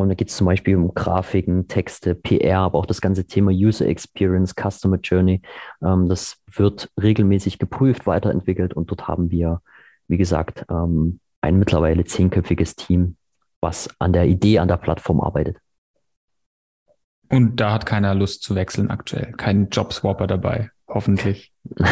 Und 0.00 0.08
da 0.10 0.14
geht 0.14 0.28
es 0.28 0.36
zum 0.36 0.46
Beispiel 0.46 0.76
um 0.76 0.94
Grafiken, 0.94 1.68
Texte, 1.68 2.14
PR, 2.14 2.58
aber 2.58 2.78
auch 2.78 2.86
das 2.86 3.00
ganze 3.00 3.26
Thema 3.26 3.50
User 3.50 3.86
Experience, 3.86 4.54
Customer 4.54 4.98
Journey. 4.98 5.42
Ähm, 5.82 6.08
das 6.08 6.36
wird 6.46 6.90
regelmäßig 7.00 7.58
geprüft, 7.58 8.06
weiterentwickelt 8.06 8.74
und 8.74 8.90
dort 8.90 9.08
haben 9.08 9.30
wir, 9.30 9.60
wie 10.06 10.16
gesagt, 10.16 10.64
ähm, 10.70 11.20
ein 11.40 11.58
mittlerweile 11.58 12.04
zehnköpfiges 12.04 12.76
Team, 12.76 13.16
was 13.60 13.88
an 13.98 14.12
der 14.12 14.26
Idee, 14.26 14.58
an 14.58 14.68
der 14.68 14.76
Plattform 14.76 15.20
arbeitet. 15.20 15.58
Und 17.30 17.56
da 17.56 17.72
hat 17.72 17.84
keiner 17.84 18.14
Lust 18.14 18.42
zu 18.42 18.54
wechseln 18.54 18.90
aktuell. 18.90 19.32
Kein 19.32 19.68
Jobswapper 19.68 20.26
dabei, 20.26 20.70
hoffentlich. 20.88 21.52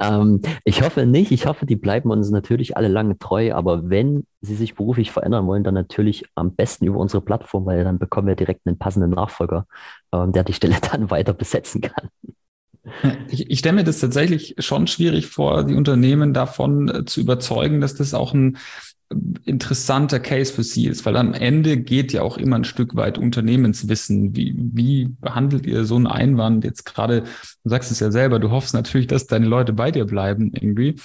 ähm, 0.00 0.42
ich 0.64 0.82
hoffe 0.82 1.06
nicht. 1.06 1.32
Ich 1.32 1.46
hoffe, 1.46 1.66
die 1.66 1.76
bleiben 1.76 2.10
uns 2.10 2.30
natürlich 2.30 2.76
alle 2.76 2.88
lange 2.88 3.18
treu. 3.18 3.52
Aber 3.54 3.88
wenn 3.88 4.26
sie 4.40 4.54
sich 4.54 4.74
beruflich 4.74 5.10
verändern 5.10 5.46
wollen, 5.46 5.64
dann 5.64 5.74
natürlich 5.74 6.24
am 6.34 6.54
besten 6.54 6.84
über 6.84 6.98
unsere 6.98 7.22
Plattform, 7.22 7.66
weil 7.66 7.84
dann 7.84 7.98
bekommen 7.98 8.28
wir 8.28 8.36
direkt 8.36 8.66
einen 8.66 8.78
passenden 8.78 9.10
Nachfolger, 9.10 9.66
ähm, 10.12 10.32
der 10.32 10.44
die 10.44 10.52
Stelle 10.52 10.76
dann 10.92 11.10
weiter 11.10 11.32
besetzen 11.32 11.80
kann. 11.80 12.10
Ich, 13.28 13.50
ich 13.50 13.58
stelle 13.58 13.76
mir 13.76 13.84
das 13.84 14.00
tatsächlich 14.00 14.54
schon 14.58 14.86
schwierig 14.86 15.26
vor, 15.26 15.64
die 15.64 15.74
Unternehmen 15.74 16.32
davon 16.32 16.88
äh, 16.88 17.04
zu 17.04 17.20
überzeugen, 17.20 17.80
dass 17.80 17.94
das 17.94 18.14
auch 18.14 18.32
ein 18.32 18.56
interessanter 19.44 20.20
Case 20.20 20.52
für 20.52 20.62
Sie 20.62 20.86
ist, 20.86 21.06
weil 21.06 21.16
am 21.16 21.32
Ende 21.32 21.78
geht 21.78 22.12
ja 22.12 22.22
auch 22.22 22.36
immer 22.36 22.56
ein 22.56 22.64
Stück 22.64 22.94
weit 22.94 23.16
Unternehmenswissen. 23.16 24.36
Wie, 24.36 24.54
wie 24.56 25.08
behandelt 25.20 25.66
ihr 25.66 25.84
so 25.84 25.96
einen 25.96 26.06
Einwand 26.06 26.64
jetzt 26.64 26.84
gerade? 26.84 27.22
Du 27.64 27.70
sagst 27.70 27.90
es 27.90 28.00
ja 28.00 28.10
selber, 28.10 28.38
du 28.38 28.50
hoffst 28.50 28.74
natürlich, 28.74 29.06
dass 29.06 29.26
deine 29.26 29.46
Leute 29.46 29.72
bei 29.72 29.90
dir 29.90 30.04
bleiben 30.04 30.52
irgendwie. 30.52 30.96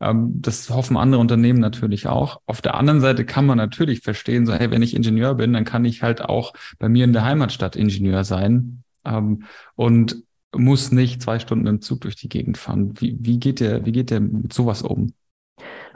Ähm, 0.00 0.32
das 0.42 0.68
hoffen 0.68 0.96
andere 0.96 1.20
Unternehmen 1.20 1.60
natürlich 1.60 2.06
auch. 2.06 2.40
Auf 2.46 2.60
der 2.60 2.74
anderen 2.74 3.00
Seite 3.00 3.24
kann 3.24 3.46
man 3.46 3.56
natürlich 3.56 4.00
verstehen, 4.00 4.44
so, 4.44 4.52
hey, 4.52 4.70
wenn 4.70 4.82
ich 4.82 4.94
Ingenieur 4.94 5.34
bin, 5.34 5.54
dann 5.54 5.64
kann 5.64 5.84
ich 5.86 6.02
halt 6.02 6.22
auch 6.22 6.52
bei 6.78 6.88
mir 6.88 7.04
in 7.04 7.14
der 7.14 7.24
Heimatstadt 7.24 7.76
Ingenieur 7.76 8.24
sein. 8.24 8.82
Ähm, 9.04 9.44
und 9.74 10.22
muss 10.54 10.92
nicht 10.92 11.22
zwei 11.22 11.38
Stunden 11.38 11.66
im 11.66 11.80
Zug 11.80 12.02
durch 12.02 12.16
die 12.16 12.28
Gegend 12.28 12.58
fahren. 12.58 12.92
Wie, 13.00 13.16
wie 13.20 13.38
geht 13.38 13.60
der, 13.60 13.84
wie 13.84 13.92
geht 13.92 14.10
der 14.10 14.20
mit 14.20 14.52
sowas 14.52 14.82
um? 14.82 15.12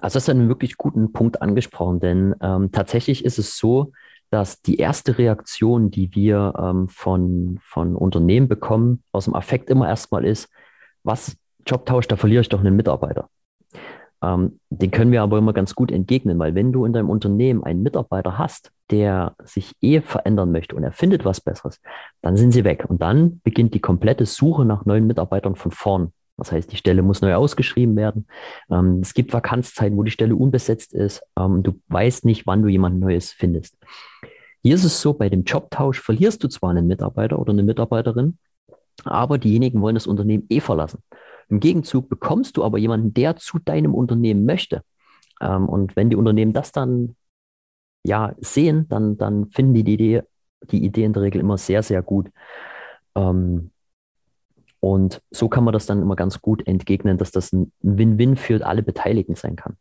Also 0.00 0.16
das 0.16 0.24
ist 0.24 0.30
einen 0.30 0.48
wirklich 0.48 0.76
guten 0.76 1.12
Punkt 1.12 1.42
angesprochen, 1.42 2.00
denn 2.00 2.34
ähm, 2.40 2.72
tatsächlich 2.72 3.24
ist 3.24 3.38
es 3.38 3.56
so, 3.58 3.92
dass 4.30 4.62
die 4.62 4.76
erste 4.76 5.18
Reaktion, 5.18 5.90
die 5.90 6.14
wir 6.14 6.54
ähm, 6.58 6.88
von, 6.88 7.58
von 7.62 7.96
Unternehmen 7.96 8.48
bekommen, 8.48 9.02
aus 9.12 9.24
dem 9.24 9.34
Affekt 9.34 9.68
immer 9.68 9.88
erstmal 9.88 10.24
ist, 10.24 10.48
was 11.02 11.36
Jobtausch, 11.66 12.06
da 12.06 12.16
verliere 12.16 12.40
ich 12.40 12.48
doch 12.48 12.60
einen 12.60 12.76
Mitarbeiter. 12.76 13.28
Ähm, 14.22 14.60
den 14.70 14.90
können 14.90 15.12
wir 15.12 15.22
aber 15.22 15.38
immer 15.38 15.52
ganz 15.52 15.74
gut 15.74 15.90
entgegnen, 15.90 16.38
weil 16.38 16.54
wenn 16.54 16.72
du 16.72 16.84
in 16.84 16.92
deinem 16.92 17.10
Unternehmen 17.10 17.64
einen 17.64 17.82
Mitarbeiter 17.82 18.38
hast, 18.38 18.70
der 18.90 19.34
sich 19.44 19.74
eh 19.80 20.00
verändern 20.00 20.52
möchte 20.52 20.76
und 20.76 20.84
er 20.84 20.92
findet 20.92 21.24
was 21.24 21.40
Besseres, 21.40 21.80
dann 22.22 22.36
sind 22.36 22.52
sie 22.52 22.64
weg. 22.64 22.86
Und 22.88 23.02
dann 23.02 23.40
beginnt 23.42 23.74
die 23.74 23.80
komplette 23.80 24.26
Suche 24.26 24.64
nach 24.64 24.84
neuen 24.84 25.06
Mitarbeitern 25.06 25.56
von 25.56 25.70
vorn. 25.70 26.12
Das 26.40 26.53
heißt, 26.53 26.72
die 26.72 26.76
Stelle 26.76 27.03
muss 27.03 27.20
neu 27.20 27.35
ausgeschrieben 27.35 27.94
werden. 27.96 28.26
Ähm, 28.70 29.00
es 29.03 29.14
gibt 29.14 29.33
Vakanzzeiten, 29.33 29.96
wo 29.96 30.03
die 30.03 30.11
Stelle 30.11 30.35
unbesetzt 30.35 30.92
ist. 30.94 31.22
Ähm, 31.38 31.62
du 31.62 31.81
weißt 31.88 32.24
nicht, 32.24 32.46
wann 32.46 32.62
du 32.62 32.68
jemand 32.68 32.98
Neues 32.98 33.33
findest. 33.33 33.76
Hier 34.62 34.74
ist 34.74 34.85
es 34.85 35.00
so, 35.00 35.14
bei 35.14 35.29
dem 35.29 35.44
Jobtausch 35.44 36.00
verlierst 36.00 36.42
du 36.42 36.48
zwar 36.48 36.70
einen 36.70 36.87
Mitarbeiter 36.87 37.38
oder 37.38 37.53
eine 37.53 37.62
Mitarbeiterin, 37.62 38.38
aber 39.05 39.38
diejenigen 39.38 39.81
wollen 39.81 39.94
das 39.94 40.07
Unternehmen 40.07 40.46
eh 40.50 40.61
verlassen. 40.61 41.03
Im 41.48 41.61
Gegenzug 41.61 42.09
bekommst 42.09 42.57
du 42.57 42.64
aber 42.64 42.79
jemanden, 42.79 43.14
der 43.14 43.37
zu 43.37 43.59
deinem 43.59 43.94
Unternehmen 43.94 44.44
möchte. 44.44 44.83
Ähm, 45.40 45.68
und 45.68 45.96
wenn 45.96 46.11
die 46.11 46.16
Unternehmen 46.16 46.53
das 46.53 46.72
dann 46.72 47.16
ja 48.05 48.35
sehen, 48.38 48.87
dann, 48.88 49.16
dann 49.18 49.50
finden 49.50 49.74
die 49.74 49.85
die 49.85 49.94
Idee, 49.94 50.22
die 50.70 50.85
Idee 50.85 51.05
in 51.05 51.12
der 51.12 51.22
Regel 51.22 51.40
immer 51.40 51.59
sehr, 51.59 51.83
sehr 51.83 52.03
gut. 52.03 52.31
Ähm, 53.14 53.70
und 54.81 55.21
so 55.31 55.49
kann 55.49 55.64
man 55.64 55.73
das 55.73 55.87
dann 55.87 56.03
immer 56.03 56.16
ganz 56.16 56.40
gut 56.40 56.66
entgegnen, 56.66 57.19
dass 57.19 57.31
das 57.31 57.53
ein 57.53 57.73
Win-Win 57.81 58.37
für 58.37 58.66
alle 58.66 58.83
Beteiligten 58.83 59.35
sein 59.35 59.57
kann. 59.57 59.77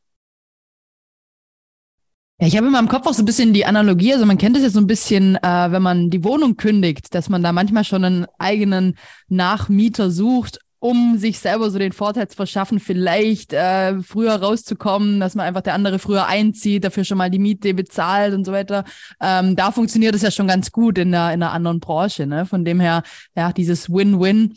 Ja, 2.42 2.48
ich 2.48 2.56
habe 2.56 2.68
immer 2.68 2.80
im 2.80 2.88
Kopf 2.88 3.06
auch 3.06 3.14
so 3.14 3.22
ein 3.22 3.26
bisschen 3.26 3.52
die 3.52 3.66
Analogie, 3.66 4.14
also 4.14 4.26
man 4.26 4.38
kennt 4.38 4.56
es 4.56 4.64
ja 4.64 4.70
so 4.70 4.80
ein 4.80 4.88
bisschen, 4.88 5.36
äh, 5.36 5.72
wenn 5.72 5.82
man 5.82 6.10
die 6.10 6.24
Wohnung 6.24 6.56
kündigt, 6.56 7.14
dass 7.14 7.28
man 7.28 7.44
da 7.44 7.52
manchmal 7.52 7.84
schon 7.84 8.06
einen 8.06 8.28
eigenen 8.38 8.96
Nachmieter 9.28 10.10
sucht, 10.10 10.60
um 10.80 11.18
sich 11.18 11.40
selber 11.40 11.70
so 11.70 11.78
den 11.78 11.92
Vorteil 11.92 12.30
zu 12.30 12.38
verschaffen, 12.38 12.80
vielleicht 12.80 13.52
äh, 13.52 14.02
früher 14.02 14.36
rauszukommen, 14.36 15.20
dass 15.20 15.36
man 15.36 15.46
einfach 15.46 15.62
der 15.62 15.74
andere 15.74 16.00
früher 16.00 16.28
einzieht, 16.28 16.86
dafür 16.86 17.04
schon 17.04 17.18
mal 17.18 17.30
die 17.30 17.40
Miete 17.40 17.74
bezahlt 17.74 18.34
und 18.34 18.46
so 18.46 18.54
weiter. 18.54 18.86
Ähm, 19.22 19.58
da 19.58 19.72
funktioniert 19.72 20.16
es 20.16 20.22
ja 20.22 20.32
schon 20.32 20.48
ganz 20.48 20.72
gut 20.72 20.98
in 20.98 21.14
einer, 21.14 21.34
in 21.34 21.44
einer 21.44 21.52
anderen 21.52 21.82
Branche. 21.82 22.26
Ne? 22.26 22.46
Von 22.46 22.64
dem 22.64 22.80
her, 22.80 23.04
ja, 23.36 23.52
dieses 23.52 23.90
Win-Win 23.90 24.54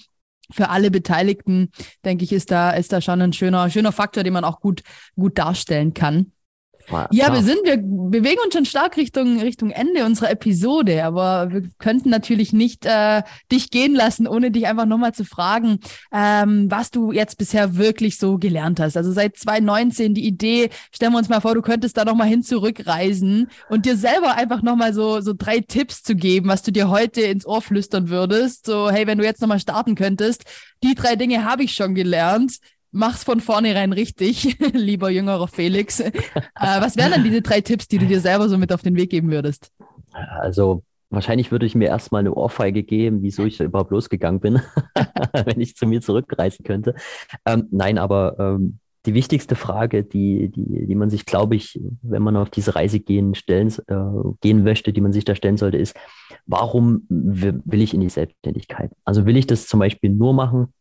für 0.52 0.68
alle 0.68 0.90
Beteiligten, 0.90 1.70
denke 2.04 2.24
ich, 2.24 2.32
ist 2.32 2.50
da, 2.50 2.70
ist 2.70 2.92
da 2.92 3.00
schon 3.00 3.20
ein 3.20 3.32
schöner, 3.32 3.70
schöner 3.70 3.92
Faktor, 3.92 4.22
den 4.22 4.32
man 4.32 4.44
auch 4.44 4.60
gut, 4.60 4.82
gut 5.16 5.38
darstellen 5.38 5.94
kann. 5.94 6.32
Ja, 7.12 7.32
wir 7.32 7.42
sind, 7.42 7.58
wir 7.64 7.78
bewegen 7.78 8.40
uns 8.44 8.54
schon 8.54 8.64
stark 8.64 8.96
Richtung, 8.96 9.40
Richtung 9.40 9.70
Ende 9.70 10.04
unserer 10.04 10.30
Episode, 10.30 11.04
aber 11.04 11.52
wir 11.52 11.62
könnten 11.78 12.10
natürlich 12.10 12.52
nicht 12.52 12.84
äh, 12.86 13.22
dich 13.50 13.70
gehen 13.70 13.94
lassen, 13.94 14.26
ohne 14.26 14.50
dich 14.50 14.66
einfach 14.66 14.86
nochmal 14.86 15.12
zu 15.12 15.24
fragen, 15.24 15.78
ähm, 16.12 16.70
was 16.70 16.90
du 16.90 17.12
jetzt 17.12 17.38
bisher 17.38 17.76
wirklich 17.76 18.18
so 18.18 18.38
gelernt 18.38 18.80
hast. 18.80 18.96
Also 18.96 19.12
seit 19.12 19.36
2019 19.36 20.14
die 20.14 20.26
Idee, 20.26 20.70
stellen 20.92 21.12
wir 21.12 21.18
uns 21.18 21.28
mal 21.28 21.40
vor, 21.40 21.54
du 21.54 21.62
könntest 21.62 21.96
da 21.96 22.04
nochmal 22.04 22.28
hin 22.28 22.42
zurückreisen 22.42 23.50
und 23.68 23.86
dir 23.86 23.96
selber 23.96 24.34
einfach 24.34 24.62
nochmal 24.62 24.92
so, 24.94 25.20
so 25.20 25.32
drei 25.36 25.60
Tipps 25.60 26.02
zu 26.02 26.14
geben, 26.14 26.48
was 26.48 26.62
du 26.62 26.72
dir 26.72 26.88
heute 26.88 27.22
ins 27.22 27.46
Ohr 27.46 27.62
flüstern 27.62 28.08
würdest. 28.08 28.66
So, 28.66 28.90
hey, 28.90 29.06
wenn 29.06 29.18
du 29.18 29.24
jetzt 29.24 29.40
nochmal 29.40 29.60
starten 29.60 29.94
könntest, 29.94 30.44
die 30.82 30.94
drei 30.94 31.16
Dinge 31.16 31.44
habe 31.44 31.62
ich 31.62 31.74
schon 31.74 31.94
gelernt 31.94 32.58
mach's 32.92 33.24
von 33.24 33.40
vornherein 33.40 33.92
richtig, 33.92 34.56
lieber 34.72 35.10
jüngerer 35.10 35.48
Felix. 35.48 36.00
Äh, 36.00 36.12
was 36.54 36.96
wären 36.96 37.12
denn 37.12 37.24
diese 37.24 37.42
drei 37.42 37.60
Tipps, 37.60 37.88
die 37.88 37.98
du 37.98 38.06
dir 38.06 38.20
selber 38.20 38.48
so 38.48 38.58
mit 38.58 38.72
auf 38.72 38.82
den 38.82 38.96
Weg 38.96 39.10
geben 39.10 39.30
würdest? 39.30 39.72
Also 40.12 40.84
wahrscheinlich 41.10 41.50
würde 41.50 41.66
ich 41.66 41.74
mir 41.74 41.88
erstmal 41.88 42.20
eine 42.20 42.34
Ohrfeige 42.34 42.82
geben, 42.82 43.22
wieso 43.22 43.44
ich 43.44 43.60
überhaupt 43.60 43.90
losgegangen 43.90 44.40
bin, 44.40 44.60
wenn 45.32 45.60
ich 45.60 45.76
zu 45.76 45.86
mir 45.86 46.00
zurückreisen 46.00 46.64
könnte. 46.64 46.94
Ähm, 47.46 47.66
nein, 47.70 47.98
aber 47.98 48.36
ähm, 48.38 48.78
die 49.04 49.14
wichtigste 49.14 49.56
Frage, 49.56 50.04
die, 50.04 50.48
die, 50.48 50.86
die 50.86 50.94
man 50.94 51.10
sich, 51.10 51.26
glaube 51.26 51.56
ich, 51.56 51.80
wenn 52.02 52.22
man 52.22 52.36
auf 52.36 52.50
diese 52.50 52.76
Reise 52.76 53.00
gehen, 53.00 53.34
stellen, 53.34 53.68
äh, 53.88 53.96
gehen 54.40 54.62
möchte, 54.62 54.92
die 54.92 55.00
man 55.00 55.12
sich 55.12 55.24
da 55.24 55.34
stellen 55.34 55.56
sollte, 55.56 55.76
ist, 55.76 55.96
warum 56.46 57.04
will 57.08 57.82
ich 57.82 57.94
in 57.94 58.00
die 58.00 58.08
Selbstständigkeit? 58.08 58.92
Also 59.04 59.26
will 59.26 59.36
ich 59.36 59.46
das 59.46 59.66
zum 59.66 59.80
Beispiel 59.80 60.10
nur 60.10 60.34
machen, 60.34 60.72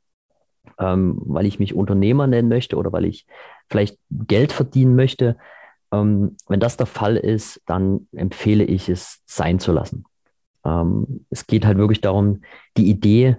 ähm, 0.79 1.21
weil 1.25 1.45
ich 1.45 1.59
mich 1.59 1.73
Unternehmer 1.73 2.27
nennen 2.27 2.49
möchte 2.49 2.75
oder 2.75 2.91
weil 2.91 3.05
ich 3.05 3.25
vielleicht 3.69 3.97
Geld 4.09 4.51
verdienen 4.51 4.95
möchte. 4.95 5.37
Ähm, 5.91 6.35
wenn 6.47 6.59
das 6.59 6.77
der 6.77 6.87
Fall 6.87 7.17
ist, 7.17 7.61
dann 7.65 8.07
empfehle 8.11 8.63
ich 8.63 8.89
es 8.89 9.21
sein 9.25 9.59
zu 9.59 9.71
lassen. 9.71 10.05
Ähm, 10.65 11.25
es 11.29 11.47
geht 11.47 11.65
halt 11.65 11.77
wirklich 11.77 12.01
darum, 12.01 12.41
die 12.77 12.89
Idee, 12.89 13.37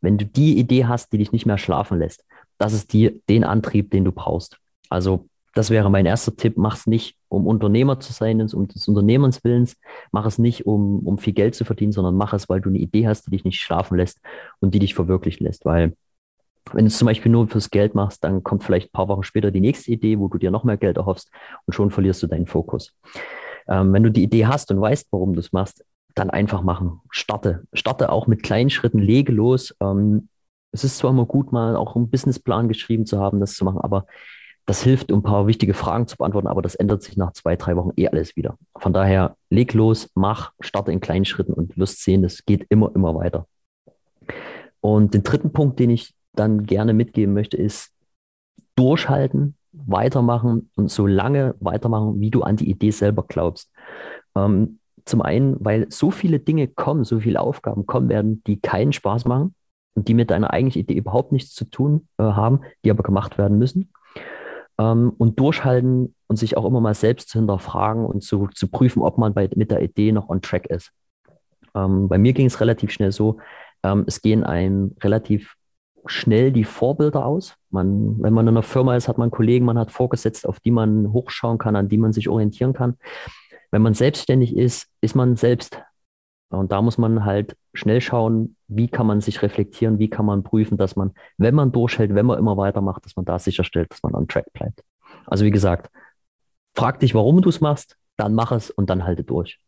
wenn 0.00 0.18
du 0.18 0.24
die 0.24 0.58
Idee 0.58 0.86
hast, 0.86 1.12
die 1.12 1.18
dich 1.18 1.32
nicht 1.32 1.46
mehr 1.46 1.58
schlafen 1.58 1.98
lässt, 1.98 2.24
das 2.58 2.72
ist 2.72 2.92
die, 2.92 3.22
den 3.28 3.44
Antrieb, 3.44 3.90
den 3.90 4.04
du 4.04 4.12
brauchst. 4.12 4.58
Also 4.88 5.28
das 5.54 5.70
wäre 5.70 5.90
mein 5.90 6.06
erster 6.06 6.36
Tipp. 6.36 6.56
Mach 6.56 6.76
es 6.76 6.86
nicht, 6.86 7.16
um 7.28 7.46
Unternehmer 7.46 7.98
zu 8.00 8.12
sein, 8.12 8.40
um 8.40 8.68
des 8.68 8.86
Unternehmens 8.86 9.42
Willens. 9.42 9.76
Mach 10.12 10.26
es 10.26 10.38
nicht, 10.38 10.66
um, 10.66 11.00
um 11.00 11.18
viel 11.18 11.32
Geld 11.32 11.54
zu 11.54 11.64
verdienen, 11.64 11.92
sondern 11.92 12.16
mach 12.16 12.32
es, 12.32 12.48
weil 12.48 12.60
du 12.60 12.68
eine 12.68 12.78
Idee 12.78 13.08
hast, 13.08 13.26
die 13.26 13.30
dich 13.30 13.44
nicht 13.44 13.60
schlafen 13.60 13.96
lässt 13.96 14.20
und 14.60 14.74
die 14.74 14.78
dich 14.78 14.94
verwirklichen 14.94 15.44
lässt. 15.46 15.64
Weil 15.64 15.96
wenn 16.74 16.84
du 16.84 16.88
es 16.88 16.98
zum 16.98 17.06
Beispiel 17.06 17.32
nur 17.32 17.48
fürs 17.48 17.70
Geld 17.70 17.94
machst, 17.94 18.24
dann 18.24 18.42
kommt 18.42 18.64
vielleicht 18.64 18.88
ein 18.88 18.92
paar 18.92 19.08
Wochen 19.08 19.22
später 19.22 19.50
die 19.50 19.60
nächste 19.60 19.90
Idee, 19.90 20.18
wo 20.18 20.28
du 20.28 20.38
dir 20.38 20.50
noch 20.50 20.64
mehr 20.64 20.76
Geld 20.76 20.96
erhoffst 20.96 21.30
und 21.66 21.74
schon 21.74 21.90
verlierst 21.90 22.22
du 22.22 22.26
deinen 22.26 22.46
Fokus. 22.46 22.94
Ähm, 23.68 23.92
wenn 23.92 24.02
du 24.02 24.10
die 24.10 24.22
Idee 24.22 24.46
hast 24.46 24.70
und 24.70 24.80
weißt, 24.80 25.08
warum 25.10 25.34
du 25.34 25.40
es 25.40 25.52
machst, 25.52 25.84
dann 26.14 26.30
einfach 26.30 26.62
machen. 26.62 27.00
Starte. 27.10 27.64
Starte 27.72 28.10
auch 28.10 28.26
mit 28.26 28.42
kleinen 28.42 28.70
Schritten, 28.70 28.98
lege 28.98 29.32
los. 29.32 29.74
Ähm, 29.80 30.28
es 30.72 30.84
ist 30.84 30.98
zwar 30.98 31.10
immer 31.10 31.26
gut, 31.26 31.52
mal 31.52 31.76
auch 31.76 31.96
einen 31.96 32.10
Businessplan 32.10 32.68
geschrieben 32.68 33.06
zu 33.06 33.18
haben, 33.18 33.40
das 33.40 33.54
zu 33.54 33.64
machen, 33.64 33.80
aber 33.80 34.06
das 34.66 34.82
hilft, 34.82 35.10
um 35.10 35.20
ein 35.20 35.22
paar 35.22 35.46
wichtige 35.46 35.72
Fragen 35.72 36.06
zu 36.06 36.18
beantworten, 36.18 36.46
aber 36.46 36.60
das 36.60 36.74
ändert 36.74 37.02
sich 37.02 37.16
nach 37.16 37.32
zwei, 37.32 37.56
drei 37.56 37.74
Wochen 37.76 37.92
eh 37.96 38.08
alles 38.08 38.36
wieder. 38.36 38.58
Von 38.76 38.92
daher, 38.92 39.34
leg 39.48 39.72
los, 39.72 40.10
mach, 40.14 40.52
starte 40.60 40.92
in 40.92 41.00
kleinen 41.00 41.24
Schritten 41.24 41.54
und 41.54 41.78
wirst 41.78 42.04
sehen, 42.04 42.20
das 42.20 42.44
geht 42.44 42.66
immer, 42.68 42.94
immer 42.94 43.14
weiter. 43.14 43.46
Und 44.80 45.14
den 45.14 45.22
dritten 45.22 45.52
Punkt, 45.52 45.78
den 45.78 45.88
ich 45.88 46.14
dann 46.38 46.64
gerne 46.64 46.92
mitgeben 46.92 47.34
möchte, 47.34 47.56
ist 47.56 47.92
durchhalten, 48.76 49.56
weitermachen 49.72 50.70
und 50.76 50.90
so 50.90 51.06
lange 51.06 51.54
weitermachen, 51.60 52.20
wie 52.20 52.30
du 52.30 52.42
an 52.42 52.56
die 52.56 52.70
Idee 52.70 52.90
selber 52.90 53.24
glaubst. 53.26 53.70
Ähm, 54.36 54.78
Zum 55.04 55.22
einen, 55.22 55.56
weil 55.64 55.86
so 55.90 56.10
viele 56.10 56.38
Dinge 56.38 56.68
kommen, 56.68 57.04
so 57.04 57.20
viele 57.20 57.40
Aufgaben 57.40 57.86
kommen 57.86 58.08
werden, 58.08 58.42
die 58.46 58.60
keinen 58.60 58.92
Spaß 58.92 59.24
machen 59.24 59.54
und 59.94 60.06
die 60.06 60.14
mit 60.14 60.30
deiner 60.30 60.52
eigentlichen 60.52 60.82
Idee 60.82 60.98
überhaupt 60.98 61.32
nichts 61.32 61.54
zu 61.54 61.64
tun 61.64 62.08
äh, 62.18 62.24
haben, 62.24 62.60
die 62.84 62.90
aber 62.90 63.02
gemacht 63.02 63.38
werden 63.38 63.58
müssen. 63.58 63.90
Ähm, 64.78 65.12
und 65.18 65.40
durchhalten 65.40 66.14
und 66.28 66.36
sich 66.36 66.56
auch 66.56 66.64
immer 66.64 66.80
mal 66.80 66.94
selbst 66.94 67.30
zu 67.30 67.38
hinterfragen 67.38 68.04
und 68.04 68.22
zu, 68.22 68.48
zu 68.54 68.68
prüfen, 68.68 69.02
ob 69.02 69.18
man 69.18 69.32
bei, 69.34 69.48
mit 69.56 69.70
der 69.70 69.82
Idee 69.82 70.12
noch 70.12 70.28
on 70.28 70.40
track 70.40 70.66
ist. 70.66 70.92
Ähm, 71.74 72.08
bei 72.08 72.18
mir 72.18 72.32
ging 72.32 72.46
es 72.46 72.60
relativ 72.60 72.90
schnell 72.90 73.12
so, 73.12 73.38
ähm, 73.82 74.04
es 74.06 74.20
gehen 74.22 74.44
einem 74.44 74.94
relativ 75.02 75.56
schnell 76.08 76.52
die 76.52 76.64
Vorbilder 76.64 77.24
aus. 77.24 77.54
Man, 77.70 78.20
wenn 78.22 78.32
man 78.32 78.46
in 78.46 78.54
einer 78.54 78.62
Firma 78.62 78.96
ist, 78.96 79.08
hat 79.08 79.18
man 79.18 79.30
Kollegen, 79.30 79.64
man 79.64 79.78
hat 79.78 79.92
Vorgesetzte, 79.92 80.48
auf 80.48 80.60
die 80.60 80.70
man 80.70 81.12
hochschauen 81.12 81.58
kann, 81.58 81.76
an 81.76 81.88
die 81.88 81.98
man 81.98 82.12
sich 82.12 82.28
orientieren 82.28 82.72
kann. 82.72 82.96
Wenn 83.70 83.82
man 83.82 83.94
selbstständig 83.94 84.56
ist, 84.56 84.88
ist 85.00 85.14
man 85.14 85.36
selbst. 85.36 85.80
Und 86.50 86.72
da 86.72 86.80
muss 86.80 86.96
man 86.96 87.24
halt 87.24 87.56
schnell 87.74 88.00
schauen, 88.00 88.56
wie 88.68 88.88
kann 88.88 89.06
man 89.06 89.20
sich 89.20 89.42
reflektieren, 89.42 89.98
wie 89.98 90.08
kann 90.08 90.24
man 90.24 90.42
prüfen, 90.42 90.78
dass 90.78 90.96
man, 90.96 91.12
wenn 91.36 91.54
man 91.54 91.72
durchhält, 91.72 92.14
wenn 92.14 92.26
man 92.26 92.38
immer 92.38 92.56
weitermacht, 92.56 93.04
dass 93.04 93.16
man 93.16 93.26
da 93.26 93.38
sicherstellt, 93.38 93.90
dass 93.90 94.02
man 94.02 94.14
on 94.14 94.28
track 94.28 94.50
bleibt. 94.54 94.82
Also 95.26 95.44
wie 95.44 95.50
gesagt, 95.50 95.90
frag 96.74 97.00
dich, 97.00 97.14
warum 97.14 97.42
du 97.42 97.50
es 97.50 97.60
machst, 97.60 97.96
dann 98.16 98.34
mach 98.34 98.52
es 98.52 98.70
und 98.70 98.88
dann 98.88 99.04
halte 99.04 99.24
durch. 99.24 99.60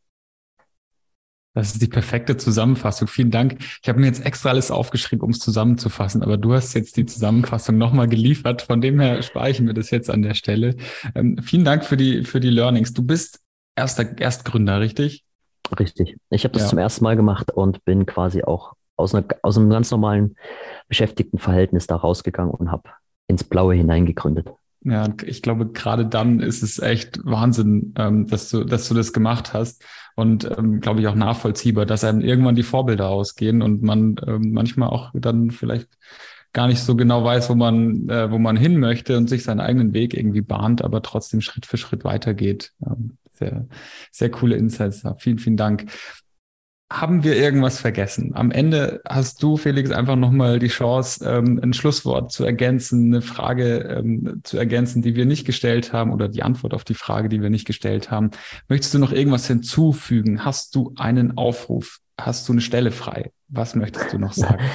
Das 1.55 1.73
ist 1.73 1.83
die 1.83 1.89
perfekte 1.89 2.37
Zusammenfassung. 2.37 3.09
Vielen 3.09 3.33
Dank. 3.33 3.57
Ich 3.83 3.89
habe 3.89 3.99
mir 3.99 4.07
jetzt 4.07 4.25
extra 4.25 4.51
alles 4.51 4.71
aufgeschrieben, 4.71 5.25
um 5.25 5.31
es 5.31 5.41
zusammenzufassen, 5.41 6.23
aber 6.23 6.37
du 6.37 6.53
hast 6.55 6.75
jetzt 6.75 6.97
die 6.97 7.07
Zusammenfassung 7.07 7.77
nochmal 7.77 8.07
geliefert. 8.07 8.63
Von 8.63 8.81
dem 8.81 9.01
her 9.01 9.21
spare 9.23 9.51
ich 9.51 9.61
mir 9.61 9.75
das 9.75 9.91
jetzt 9.91 10.11
an 10.11 10.23
der 10.23 10.35
Stelle. 10.35 10.77
Ähm, 11.15 11.39
vielen 11.43 11.65
Dank 11.65 11.85
für 11.85 11.97
die, 11.97 12.25
für 12.25 12.39
die 12.39 12.51
Learnings. 12.51 12.93
Du 12.93 13.03
bist 13.03 13.41
erster 13.75 14.17
Erstgründer, 14.17 14.81
richtig? 14.81 15.25
Richtig. 15.79 16.17
Ich 16.31 16.45
habe 16.45 16.53
das 16.53 16.63
ja. 16.63 16.69
zum 16.69 16.79
ersten 16.79 17.03
Mal 17.03 17.17
gemacht 17.17 17.51
und 17.51 17.85
bin 17.85 18.07
quasi 18.07 18.45
auch 18.45 18.75
aus, 18.97 19.15
einer, 19.15 19.27
aus 19.43 19.59
einem 19.59 19.71
ganz 19.71 19.91
normalen 19.91 20.37
Beschäftigtenverhältnis 20.89 21.87
da 21.87 21.97
rausgegangen 21.97 22.53
und 22.53 22.71
habe 22.71 22.91
ins 23.27 23.43
Blaue 23.43 23.75
hineingegründet. 23.75 24.51
Ja, 24.83 25.09
ich 25.25 25.43
glaube, 25.43 25.67
gerade 25.67 26.07
dann 26.07 26.41
ist 26.41 26.63
es 26.63 26.79
echt 26.79 27.21
Wahnsinn, 27.25 27.93
ähm, 27.99 28.27
dass 28.27 28.51
du, 28.51 28.65
dass 28.65 28.89
du 28.89 28.95
das 28.95 29.13
gemacht 29.13 29.53
hast 29.53 29.85
und 30.16 30.49
ähm, 30.57 30.81
glaube 30.81 31.01
ich 31.01 31.07
auch 31.09 31.14
nachvollziehbar, 31.14 31.87
dass 31.87 32.05
einem 32.05 32.20
irgendwann 32.20 32.55
die 32.55 32.62
Vorbilder 32.62 33.09
ausgehen 33.09 33.62
und 33.62 33.83
man 33.83 34.16
ähm, 34.27 34.53
manchmal 34.53 34.90
auch 34.90 35.11
dann 35.14 35.51
vielleicht 35.51 35.88
gar 36.53 36.66
nicht 36.66 36.81
so 36.81 36.96
genau 36.96 37.25
weiß, 37.25 37.49
wo 37.51 37.55
man, 37.55 38.09
äh, 38.09 38.31
wo 38.31 38.38
man 38.38 38.57
hin 38.57 38.79
möchte 38.79 39.16
und 39.16 39.29
sich 39.29 39.44
seinen 39.44 39.61
eigenen 39.61 39.92
Weg 39.94 40.14
irgendwie 40.14 40.40
bahnt, 40.40 40.83
aber 40.83 41.03
trotzdem 41.03 41.40
Schritt 41.40 41.66
für 41.66 41.77
Schritt 41.77 42.05
weitergeht. 42.05 42.73
Ähm, 42.85 43.18
sehr, 43.31 43.66
sehr 44.11 44.31
coole 44.31 44.57
Insights. 44.57 45.03
Vielen, 45.18 45.38
vielen 45.38 45.57
Dank 45.57 45.87
haben 46.92 47.22
wir 47.22 47.37
irgendwas 47.37 47.79
vergessen? 47.79 48.33
Am 48.35 48.50
Ende 48.50 49.00
hast 49.09 49.42
du, 49.42 49.57
Felix, 49.57 49.92
einfach 49.92 50.16
nochmal 50.16 50.59
die 50.59 50.68
Chance, 50.68 51.24
ähm, 51.24 51.61
ein 51.62 51.72
Schlusswort 51.72 52.33
zu 52.33 52.44
ergänzen, 52.44 53.14
eine 53.14 53.22
Frage 53.22 53.79
ähm, 53.79 54.40
zu 54.42 54.59
ergänzen, 54.59 55.00
die 55.00 55.14
wir 55.14 55.24
nicht 55.24 55.46
gestellt 55.46 55.92
haben 55.92 56.12
oder 56.12 56.29
die 56.29 56.42
Antwort 56.42 56.74
auf 56.74 56.83
die 56.85 56.94
Frage, 56.94 57.29
die 57.29 57.42
wir 57.42 57.50
nicht 57.50 57.66
gestellt 57.66 58.11
haben. 58.11 58.31
Möchtest 58.68 58.92
du 58.92 58.98
noch 58.98 59.12
irgendwas 59.12 59.46
hinzufügen? 59.46 60.44
Hast 60.44 60.74
du 60.74 60.92
einen 60.96 61.38
Aufruf? 61.38 61.98
Hast 62.20 62.48
du 62.48 62.53
eine 62.53 62.61
Stelle 62.61 62.90
frei? 62.90 63.31
Was 63.48 63.76
möchtest 63.76 64.12
du 64.12 64.18
noch 64.18 64.33
sagen? 64.33 64.59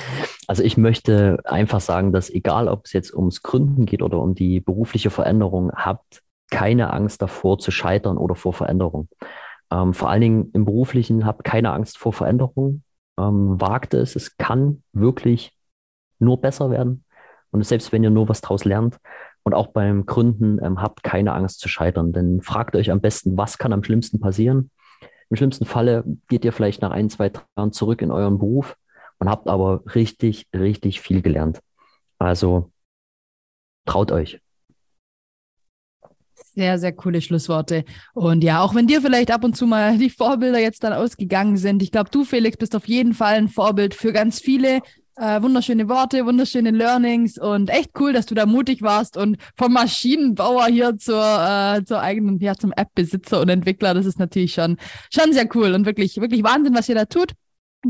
Also 0.47 0.62
ich 0.62 0.78
möchte 0.78 1.39
einfach 1.45 1.82
sagen, 1.82 2.12
dass 2.12 2.30
egal, 2.30 2.67
ob 2.67 2.86
es 2.86 2.93
jetzt 2.93 3.12
ums 3.15 3.41
Gründen 3.41 3.88
geht 3.88 4.04
oder 4.04 4.19
um 4.19 4.36
die 4.36 4.60
berufliche 4.60 5.10
Veränderung, 5.10 5.71
habt 5.71 6.21
keine 6.51 6.93
Angst 6.93 7.23
davor 7.23 7.58
zu 7.58 7.71
scheitern 7.71 8.17
oder 8.17 8.36
vor 8.36 8.54
Veränderung. 8.54 9.10
Ähm, 9.71 9.93
vor 9.93 10.10
allen 10.10 10.21
Dingen 10.21 10.51
im 10.54 10.65
Beruflichen 10.65 11.25
habt 11.25 11.43
keine 11.43 11.71
Angst 11.71 11.97
vor 11.97 12.13
Veränderungen. 12.13 12.84
Ähm, 13.17 13.60
wagt 13.60 13.93
es, 13.93 14.15
es 14.15 14.38
kann 14.38 14.84
wirklich 14.93 15.58
nur 16.19 16.41
besser 16.41 16.69
werden. 16.69 17.06
Und 17.51 17.65
selbst 17.65 17.91
wenn 17.91 18.04
ihr 18.04 18.10
nur 18.10 18.28
was 18.28 18.41
draus 18.41 18.65
lernt 18.65 18.97
und 19.43 19.54
auch 19.54 19.67
beim 19.67 20.06
Gründen 20.06 20.63
ähm, 20.63 20.82
habt 20.82 21.04
keine 21.04 21.34
Angst 21.34 21.60
zu 21.62 21.69
scheitern, 21.69 22.12
denn 22.12 22.41
fragt 22.41 22.75
euch 22.75 22.91
am 22.91 23.01
besten, 23.01 23.38
was 23.38 23.58
kann 23.58 23.73
am 23.73 23.84
schlimmsten 23.84 24.19
passieren. 24.19 24.71
Im 25.30 25.38
schlimmsten 25.38 25.65
Falle 25.65 26.04
geht 26.28 26.45
ihr 26.45 26.54
vielleicht 26.54 26.82
nach 26.82 26.91
ein, 26.91 27.10
zwei 27.10 27.32
Jahren 27.58 27.71
zurück 27.71 28.01
in 28.01 28.12
euren 28.12 28.38
Beruf 28.38 28.75
und 29.19 29.30
habt 29.30 29.47
aber 29.47 29.84
richtig, 29.95 30.47
richtig 30.54 31.01
viel 31.01 31.21
gelernt. 31.21 31.62
Also 32.19 32.71
traut 33.86 34.12
euch. 34.12 34.41
Sehr, 36.54 36.80
sehr 36.80 36.93
coole 36.93 37.21
Schlussworte. 37.21 37.86
Und 38.13 38.43
ja, 38.43 38.62
auch 38.62 38.76
wenn 38.76 38.88
dir 38.88 39.02
vielleicht 39.02 39.32
ab 39.32 39.43
und 39.43 39.56
zu 39.56 39.67
mal 39.67 39.98
die 39.98 40.10
Vorbilder 40.10 40.60
jetzt 40.60 40.84
dann 40.84 40.93
ausgegangen 40.93 41.58
sind, 41.58 41.82
ich 41.82 41.91
glaube, 41.91 42.10
du, 42.10 42.24
Felix, 42.24 42.58
bist 42.58 42.76
auf 42.76 42.88
jeden 42.88 43.13
Fall 43.13 43.36
ein 43.36 43.50
Vorbild 43.50 43.93
für 43.93 44.13
ganz 44.13 44.39
viele. 44.39 44.80
Äh, 45.17 45.41
wunderschöne 45.41 45.88
Worte, 45.88 46.26
wunderschöne 46.26 46.71
Learnings 46.71 47.38
und 47.38 47.69
echt 47.69 47.91
cool, 48.00 48.12
dass 48.12 48.26
du 48.26 48.36
da 48.36 48.45
mutig 48.45 48.82
warst 48.82 49.15
und 49.15 49.38
vom 49.56 49.71
Maschinenbauer 49.71 50.65
hier 50.65 50.98
zur, 50.98 51.24
äh, 51.24 51.86
zur 51.86 52.02
eigenen, 52.02 52.38
ja, 52.39 52.56
zum 52.56 52.74
App-Besitzer 52.74 53.39
und 53.39 53.48
Entwickler. 53.48 53.93
Das 53.93 54.06
ist 54.06 54.19
natürlich 54.19 54.54
schon, 54.54 54.76
schon 55.10 55.32
sehr 55.32 55.48
cool 55.56 55.74
und 55.74 55.86
wirklich, 55.86 56.19
wirklich 56.19 56.43
Wahnsinn, 56.43 56.76
was 56.76 56.89
ihr 56.89 56.95
da 56.95 57.06
tut 57.06 57.32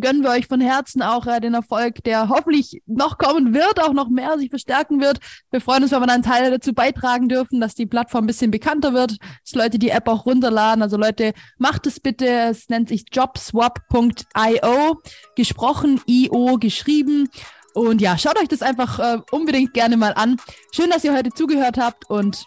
gönnen 0.02 0.24
wir 0.24 0.32
euch 0.32 0.48
von 0.48 0.62
Herzen 0.62 1.02
auch 1.02 1.28
äh, 1.28 1.40
den 1.40 1.54
Erfolg, 1.54 2.04
der 2.04 2.30
hoffentlich 2.30 2.82
noch 2.86 3.18
kommen 3.18 3.54
wird, 3.54 3.82
auch 3.82 3.94
noch 3.94 4.10
mehr 4.10 4.38
sich 4.38 4.50
verstärken 4.50 5.02
wird. 5.02 5.20
Wir 5.52 5.62
freuen 5.62 5.84
uns, 5.84 5.92
wenn 5.92 6.02
wir 6.02 6.08
dann 6.08 6.24
Teile 6.24 6.52
dazu 6.52 6.74
beitragen 6.74 7.30
dürfen, 7.30 7.60
dass 7.62 7.76
die 7.76 7.86
Plattform 7.86 8.26
ein 8.26 8.28
bisschen 8.28 8.52
bekannter 8.52 8.94
wird, 8.94 9.18
dass 9.44 9.56
Leute 9.56 9.80
die 9.80 9.90
App 9.90 10.08
auch 10.08 10.26
runterladen. 10.26 10.82
Also 10.82 10.98
Leute, 10.98 11.34
macht 11.58 11.88
es 11.88 12.00
bitte. 12.00 12.28
Es 12.28 12.70
nennt 12.70 12.90
sich 12.90 13.06
jobswap.io, 13.12 15.02
gesprochen, 15.36 16.02
IO 16.06 16.58
geschrieben. 16.58 17.30
Und 17.74 18.02
ja, 18.02 18.18
schaut 18.18 18.40
euch 18.40 18.48
das 18.48 18.62
einfach 18.62 19.00
äh, 19.00 19.18
unbedingt 19.32 19.74
gerne 19.74 19.98
mal 19.98 20.14
an. 20.14 20.38
Schön, 20.74 20.90
dass 20.90 21.04
ihr 21.04 21.14
heute 21.14 21.32
zugehört 21.32 21.78
habt 21.78 22.10
und 22.10 22.46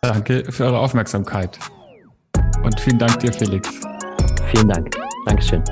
Danke 0.00 0.44
für 0.50 0.64
eure 0.64 0.78
Aufmerksamkeit. 0.78 1.58
Und 2.62 2.80
vielen 2.80 2.98
Dank 2.98 3.18
dir, 3.20 3.32
Felix. 3.32 3.68
Vielen 4.52 4.68
Dank. 4.68 4.96
Dankeschön. 5.26 5.62